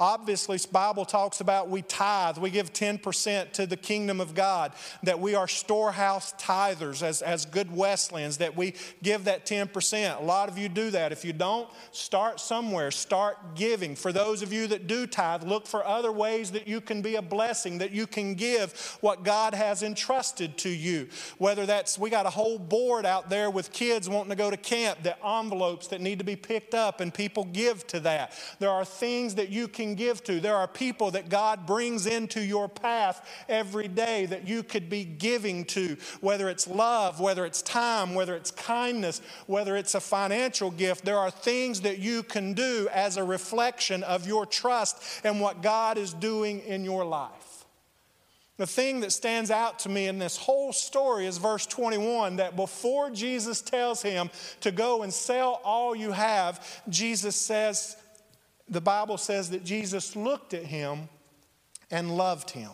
Obviously, 0.00 0.58
Bible 0.70 1.04
talks 1.04 1.40
about 1.40 1.68
we 1.68 1.82
tithe, 1.82 2.38
we 2.38 2.50
give 2.50 2.72
10% 2.72 3.50
to 3.52 3.66
the 3.66 3.76
kingdom 3.76 4.20
of 4.20 4.32
God, 4.32 4.72
that 5.02 5.18
we 5.18 5.34
are 5.34 5.48
storehouse 5.48 6.34
tithers 6.34 7.02
as, 7.02 7.20
as 7.20 7.44
good 7.44 7.74
Wesleyans, 7.74 8.38
that 8.38 8.56
we 8.56 8.74
give 9.02 9.24
that 9.24 9.44
10%. 9.44 10.20
A 10.20 10.22
lot 10.22 10.48
of 10.48 10.56
you 10.56 10.68
do 10.68 10.90
that. 10.90 11.10
If 11.10 11.24
you 11.24 11.32
don't, 11.32 11.68
start 11.90 12.38
somewhere, 12.38 12.92
start 12.92 13.56
giving. 13.56 13.96
For 13.96 14.12
those 14.12 14.40
of 14.40 14.52
you 14.52 14.68
that 14.68 14.86
do 14.86 15.04
tithe, 15.04 15.42
look 15.42 15.66
for 15.66 15.84
other 15.84 16.12
ways 16.12 16.52
that 16.52 16.68
you 16.68 16.80
can 16.80 17.02
be 17.02 17.16
a 17.16 17.22
blessing, 17.22 17.78
that 17.78 17.90
you 17.90 18.06
can 18.06 18.34
give 18.34 18.98
what 19.00 19.24
God 19.24 19.52
has 19.52 19.82
entrusted 19.82 20.56
to 20.58 20.68
you. 20.68 21.08
Whether 21.38 21.66
that's, 21.66 21.98
we 21.98 22.08
got 22.08 22.24
a 22.24 22.30
whole 22.30 22.60
board 22.60 23.04
out 23.04 23.30
there 23.30 23.50
with 23.50 23.72
kids 23.72 24.08
wanting 24.08 24.30
to 24.30 24.36
go 24.36 24.48
to 24.48 24.56
camp, 24.56 25.02
that 25.02 25.18
envelopes 25.26 25.88
that 25.88 26.00
need 26.00 26.20
to 26.20 26.24
be 26.24 26.36
picked 26.36 26.72
up, 26.72 27.00
and 27.00 27.12
people 27.12 27.42
give 27.46 27.84
to 27.88 27.98
that. 28.00 28.32
There 28.60 28.70
are 28.70 28.84
things 28.84 29.34
that 29.34 29.48
you 29.48 29.66
can 29.66 29.87
can 29.88 29.94
give 29.94 30.22
to. 30.24 30.40
There 30.40 30.56
are 30.56 30.68
people 30.68 31.10
that 31.12 31.28
God 31.28 31.66
brings 31.66 32.06
into 32.06 32.40
your 32.40 32.68
path 32.68 33.26
every 33.48 33.88
day 33.88 34.26
that 34.26 34.46
you 34.46 34.62
could 34.62 34.90
be 34.90 35.04
giving 35.04 35.64
to, 35.66 35.96
whether 36.20 36.48
it's 36.48 36.68
love, 36.68 37.20
whether 37.20 37.46
it's 37.46 37.62
time, 37.62 38.14
whether 38.14 38.34
it's 38.34 38.50
kindness, 38.50 39.22
whether 39.46 39.76
it's 39.76 39.94
a 39.94 40.00
financial 40.00 40.70
gift. 40.70 41.04
There 41.04 41.18
are 41.18 41.30
things 41.30 41.80
that 41.82 41.98
you 41.98 42.22
can 42.22 42.52
do 42.52 42.88
as 42.92 43.16
a 43.16 43.24
reflection 43.24 44.02
of 44.02 44.26
your 44.26 44.44
trust 44.44 45.02
and 45.24 45.40
what 45.40 45.62
God 45.62 45.96
is 45.96 46.12
doing 46.12 46.60
in 46.60 46.84
your 46.84 47.04
life. 47.04 47.64
The 48.58 48.66
thing 48.66 49.00
that 49.00 49.12
stands 49.12 49.52
out 49.52 49.78
to 49.80 49.88
me 49.88 50.08
in 50.08 50.18
this 50.18 50.36
whole 50.36 50.72
story 50.72 51.26
is 51.26 51.38
verse 51.38 51.64
21 51.64 52.36
that 52.36 52.56
before 52.56 53.08
Jesus 53.08 53.62
tells 53.62 54.02
him 54.02 54.30
to 54.62 54.72
go 54.72 55.04
and 55.04 55.14
sell 55.14 55.60
all 55.64 55.94
you 55.94 56.10
have, 56.10 56.82
Jesus 56.88 57.36
says, 57.36 57.96
the 58.68 58.80
Bible 58.80 59.16
says 59.16 59.50
that 59.50 59.64
Jesus 59.64 60.14
looked 60.14 60.54
at 60.54 60.64
him 60.64 61.08
and 61.90 62.16
loved 62.16 62.50
him. 62.50 62.70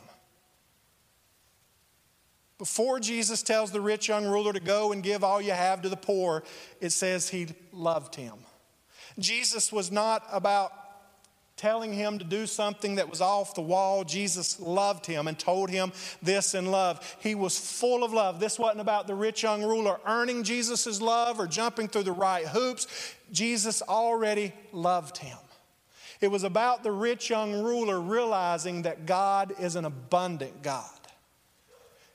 Before 2.59 3.01
Jesus 3.01 3.43
tells 3.43 3.73
the 3.73 3.81
rich 3.81 4.09
young 4.09 4.25
ruler 4.27 4.53
to 4.53 4.61
go 4.61 4.93
and 4.93 5.03
give 5.03 5.25
all 5.25 5.41
you 5.41 5.53
have 5.53 5.83
to 5.83 5.89
the 5.89 5.97
poor, 5.97 6.45
it 6.81 6.91
says 6.91 7.29
he 7.29 7.49
loved 7.73 8.15
him. 8.15 8.35
Jesus 9.19 9.73
was 9.73 9.91
not 9.91 10.25
about 10.33 10.73
telling 11.57 11.93
him 11.93 12.19
to 12.19 12.25
do 12.25 12.47
something 12.47 12.97
that 12.97 13.09
was 13.09 13.21
off 13.21 13.55
the 13.55 13.63
wall. 13.63 14.03
Jesus 14.03 14.59
loved 14.61 15.07
him 15.07 15.29
and 15.29 15.39
told 15.39 15.71
him 15.71 15.93
this 16.21 16.55
in 16.55 16.67
love. 16.67 17.17
He 17.21 17.35
was 17.35 17.57
full 17.59 18.03
of 18.03 18.13
love. 18.13 18.41
This 18.41 18.59
wasn't 18.59 18.81
about 18.81 19.07
the 19.07 19.15
rich 19.15 19.45
young 19.45 19.63
ruler 19.63 19.99
earning 20.07 20.43
Jesus' 20.43 21.01
love 21.01 21.39
or 21.39 21.47
jumping 21.47 21.87
through 21.87 22.03
the 22.03 22.13
right 22.13 22.47
hoops. 22.47 23.15
Jesus 23.31 23.83
already 23.83 24.53
loved 24.73 25.19
him. 25.19 25.39
It 26.21 26.29
was 26.29 26.45
about 26.45 26.83
the 26.83 26.93
rich 26.93 27.31
young 27.31 27.63
ruler 27.63 28.01
realizing 28.01 28.83
that 28.83 29.07
God 29.07 29.55
is 29.59 29.77
an 29.77 29.85
abundant 29.85 30.63
God. 30.63 30.89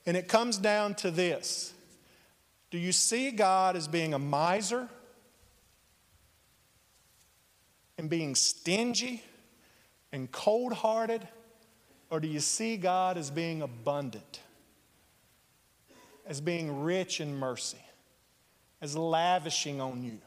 And 0.06 0.16
it 0.16 0.28
comes 0.28 0.56
down 0.58 0.94
to 0.96 1.10
this 1.10 1.72
Do 2.70 2.78
you 2.78 2.92
see 2.92 3.30
God 3.30 3.76
as 3.76 3.88
being 3.88 4.14
a 4.14 4.18
miser 4.18 4.88
and 7.98 8.08
being 8.08 8.34
stingy 8.34 9.22
and 10.12 10.30
cold 10.32 10.72
hearted 10.72 11.26
Or 12.10 12.18
do 12.18 12.28
you 12.28 12.40
see 12.40 12.76
God 12.76 13.18
as 13.18 13.30
being 13.30 13.62
abundant, 13.62 14.40
as 16.26 16.40
being 16.40 16.82
rich 16.82 17.20
in 17.20 17.36
mercy, 17.36 17.84
as 18.80 18.96
lavishing 18.96 19.80
on 19.80 20.02
you? 20.02 20.18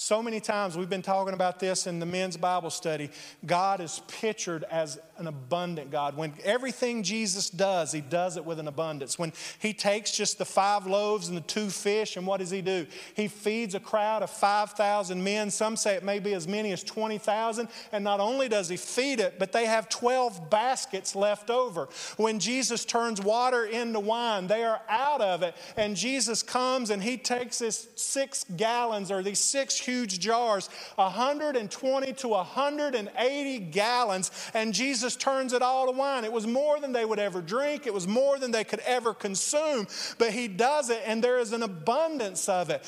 So 0.00 0.22
many 0.22 0.38
times 0.38 0.76
we've 0.76 0.88
been 0.88 1.02
talking 1.02 1.34
about 1.34 1.58
this 1.58 1.88
in 1.88 1.98
the 1.98 2.06
men's 2.06 2.36
Bible 2.36 2.70
study. 2.70 3.10
God 3.44 3.80
is 3.80 4.00
pictured 4.06 4.62
as 4.70 5.00
an 5.18 5.26
abundant 5.26 5.90
God. 5.90 6.16
When 6.16 6.32
everything 6.44 7.02
Jesus 7.02 7.50
does, 7.50 7.92
he 7.92 8.00
does 8.00 8.36
it 8.36 8.44
with 8.44 8.58
an 8.58 8.68
abundance. 8.68 9.18
When 9.18 9.32
he 9.58 9.72
takes 9.72 10.12
just 10.12 10.38
the 10.38 10.44
five 10.44 10.86
loaves 10.86 11.28
and 11.28 11.36
the 11.36 11.42
two 11.42 11.70
fish, 11.70 12.16
and 12.16 12.26
what 12.26 12.38
does 12.38 12.50
he 12.50 12.62
do? 12.62 12.86
He 13.14 13.28
feeds 13.28 13.74
a 13.74 13.80
crowd 13.80 14.22
of 14.22 14.30
5,000 14.30 15.22
men. 15.22 15.50
Some 15.50 15.76
say 15.76 15.94
it 15.94 16.04
may 16.04 16.18
be 16.18 16.34
as 16.34 16.46
many 16.46 16.72
as 16.72 16.82
20,000. 16.82 17.68
And 17.92 18.04
not 18.04 18.20
only 18.20 18.48
does 18.48 18.68
he 18.68 18.76
feed 18.76 19.20
it, 19.20 19.38
but 19.38 19.52
they 19.52 19.66
have 19.66 19.88
12 19.88 20.50
baskets 20.50 21.14
left 21.14 21.50
over. 21.50 21.88
When 22.16 22.38
Jesus 22.38 22.84
turns 22.84 23.20
water 23.20 23.64
into 23.64 24.00
wine, 24.00 24.46
they 24.46 24.64
are 24.64 24.80
out 24.88 25.20
of 25.20 25.42
it. 25.42 25.54
And 25.76 25.96
Jesus 25.96 26.42
comes 26.42 26.90
and 26.90 27.02
he 27.02 27.16
takes 27.16 27.58
this 27.58 27.88
six 27.96 28.44
gallons 28.56 29.10
or 29.10 29.22
these 29.22 29.40
six 29.40 29.78
huge 29.78 30.20
jars, 30.20 30.68
120 30.96 32.12
to 32.12 32.28
180 32.28 33.58
gallons, 33.58 34.30
and 34.54 34.72
Jesus 34.72 35.07
turns 35.16 35.52
it 35.52 35.62
all 35.62 35.86
to 35.86 35.92
wine. 35.92 36.24
It 36.24 36.32
was 36.32 36.46
more 36.46 36.80
than 36.80 36.92
they 36.92 37.04
would 37.04 37.18
ever 37.18 37.40
drink, 37.40 37.86
it 37.86 37.94
was 37.94 38.06
more 38.06 38.38
than 38.38 38.50
they 38.50 38.64
could 38.64 38.80
ever 38.80 39.14
consume, 39.14 39.86
but 40.18 40.32
He 40.32 40.48
does 40.48 40.90
it, 40.90 41.02
and 41.06 41.22
there 41.22 41.38
is 41.38 41.52
an 41.52 41.62
abundance 41.62 42.48
of 42.48 42.70
it. 42.70 42.84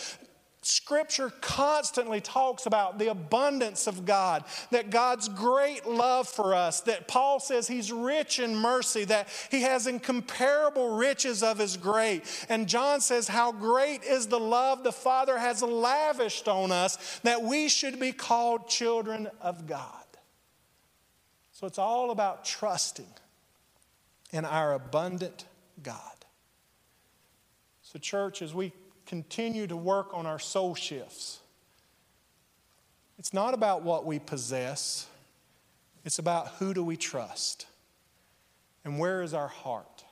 Scripture 0.62 1.32
constantly 1.40 2.20
talks 2.20 2.66
about 2.66 2.98
the 2.98 3.10
abundance 3.10 3.86
of 3.86 4.04
God, 4.04 4.44
that 4.70 4.90
God's 4.90 5.28
great 5.28 5.86
love 5.86 6.28
for 6.28 6.54
us, 6.54 6.82
that 6.82 7.08
Paul 7.08 7.40
says 7.40 7.66
He's 7.66 7.90
rich 7.90 8.38
in 8.38 8.54
mercy, 8.54 9.04
that 9.04 9.28
He 9.50 9.62
has 9.62 9.86
incomparable 9.86 10.96
riches 10.96 11.42
of 11.42 11.58
His 11.58 11.78
grace. 11.78 12.44
And 12.50 12.68
John 12.68 13.00
says, 13.00 13.26
How 13.26 13.52
great 13.52 14.02
is 14.04 14.26
the 14.26 14.40
love 14.40 14.82
the 14.82 14.92
Father 14.92 15.38
has 15.38 15.62
lavished 15.62 16.46
on 16.46 16.72
us 16.72 17.20
that 17.22 17.42
we 17.42 17.70
should 17.70 17.98
be 17.98 18.12
called 18.12 18.68
children 18.68 19.28
of 19.40 19.66
God. 19.66 19.99
So 21.60 21.66
it's 21.66 21.78
all 21.78 22.10
about 22.10 22.46
trusting 22.46 23.12
in 24.30 24.46
our 24.46 24.72
abundant 24.72 25.44
God. 25.82 26.00
So, 27.82 27.98
church, 27.98 28.40
as 28.40 28.54
we 28.54 28.72
continue 29.04 29.66
to 29.66 29.76
work 29.76 30.14
on 30.14 30.24
our 30.24 30.38
soul 30.38 30.74
shifts. 30.74 31.40
It's 33.18 33.34
not 33.34 33.52
about 33.52 33.82
what 33.82 34.06
we 34.06 34.18
possess, 34.18 35.06
it's 36.02 36.18
about 36.18 36.48
who 36.52 36.72
do 36.72 36.82
we 36.82 36.96
trust 36.96 37.66
and 38.82 38.98
where 38.98 39.20
is 39.20 39.34
our 39.34 39.48
heart. 39.48 40.06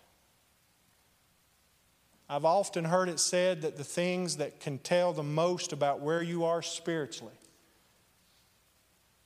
I've 2.29 2.45
often 2.45 2.85
heard 2.85 3.09
it 3.09 3.21
said 3.21 3.63
that 3.63 3.79
the 3.79 3.85
things 3.85 4.37
that 4.37 4.61
can 4.61 4.77
tell 4.77 5.15
the 5.15 5.23
most 5.23 5.73
about 5.73 6.01
where 6.01 6.23
you 6.23 6.45
are 6.45 6.61
spiritually 6.61 7.39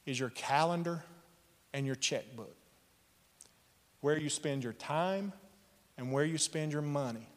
is 0.06 0.20
your 0.20 0.30
calendar 0.30 1.02
and 1.72 1.86
your 1.86 1.94
checkbook. 1.94 2.56
Where 4.00 4.18
you 4.18 4.28
spend 4.28 4.64
your 4.64 4.72
time 4.72 5.32
and 5.96 6.12
where 6.12 6.24
you 6.24 6.38
spend 6.38 6.72
your 6.72 6.82
money 6.82 7.28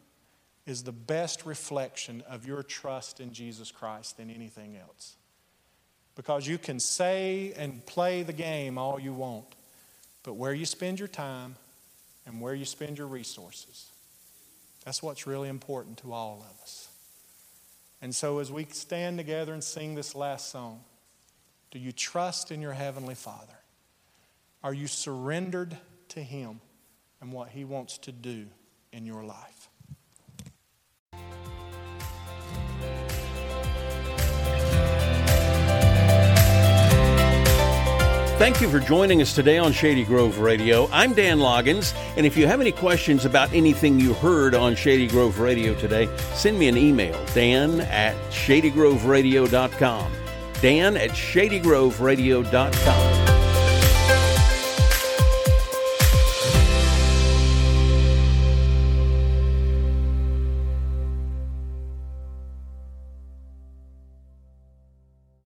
is 0.66 0.84
the 0.84 0.92
best 0.92 1.46
reflection 1.46 2.24
of 2.28 2.48
your 2.48 2.64
trust 2.64 3.20
in 3.20 3.34
Jesus 3.34 3.72
Christ 3.72 4.18
than 4.18 4.30
anything 4.30 4.76
else. 4.78 5.16
Because 6.16 6.48
you 6.48 6.58
can 6.58 6.80
say 6.80 7.54
and 7.58 7.86
play 7.86 8.24
the 8.24 8.34
game 8.34 8.78
all 8.78 9.00
you 9.00 9.14
want, 9.14 9.46
but 10.24 10.34
where 10.34 10.54
you 10.54 10.66
spend 10.66 10.98
your 10.98 11.08
time 11.08 11.56
and 12.26 12.42
where 12.42 12.56
you 12.56 12.66
spend 12.66 12.98
your 12.98 13.08
resources, 13.08 13.92
that's 14.84 15.04
what's 15.04 15.28
really 15.28 15.50
important 15.50 15.98
to 16.00 16.14
all 16.14 16.46
of 16.50 16.62
us. 16.62 16.88
And 18.02 18.14
so, 18.16 18.40
as 18.40 18.52
we 18.52 18.66
stand 18.66 19.18
together 19.18 19.54
and 19.54 19.64
sing 19.64 19.96
this 19.96 20.16
last 20.16 20.52
song, 20.52 20.82
do 21.72 21.80
you 21.80 21.92
trust 21.92 22.52
in 22.52 22.62
your 22.62 22.74
Heavenly 22.74 23.16
Father? 23.16 23.58
Are 24.66 24.74
you 24.74 24.88
surrendered 24.88 25.78
to 26.10 26.24
Him 26.24 26.60
and 27.22 27.32
what 27.32 27.48
He 27.50 27.64
wants 27.64 28.00
to 28.00 28.12
do 28.12 28.48
in 28.92 29.06
your 29.06 29.24
life? 29.24 29.70
Thank 38.40 38.60
you 38.60 38.68
for 38.68 38.80
joining 38.80 39.22
us 39.22 39.36
today 39.36 39.60
on 39.60 39.72
Shady 39.72 40.04
Grove 40.04 40.40
Radio. 40.40 40.90
I'm 40.92 41.14
Dan 41.14 41.38
Loggins, 41.38 41.94
and 42.18 42.26
if 42.26 42.36
you 42.36 42.48
have 42.48 42.60
any 42.60 42.72
questions 42.72 43.24
about 43.24 43.54
anything 43.54 44.00
you 44.00 44.16
heard 44.16 44.56
on 44.56 44.76
Shady 44.76 45.06
Grove 45.06 45.40
Radio 45.40 45.76
today, 45.76 46.10
send 46.34 46.58
me 46.58 46.68
an 46.68 46.76
email, 46.76 47.24
dan 47.36 47.82
at 47.82 48.16
shadygroveradio.com. 48.32 50.12
Dan 50.60 50.98
at 50.98 51.12
shadygroveradio.com. 51.12 53.25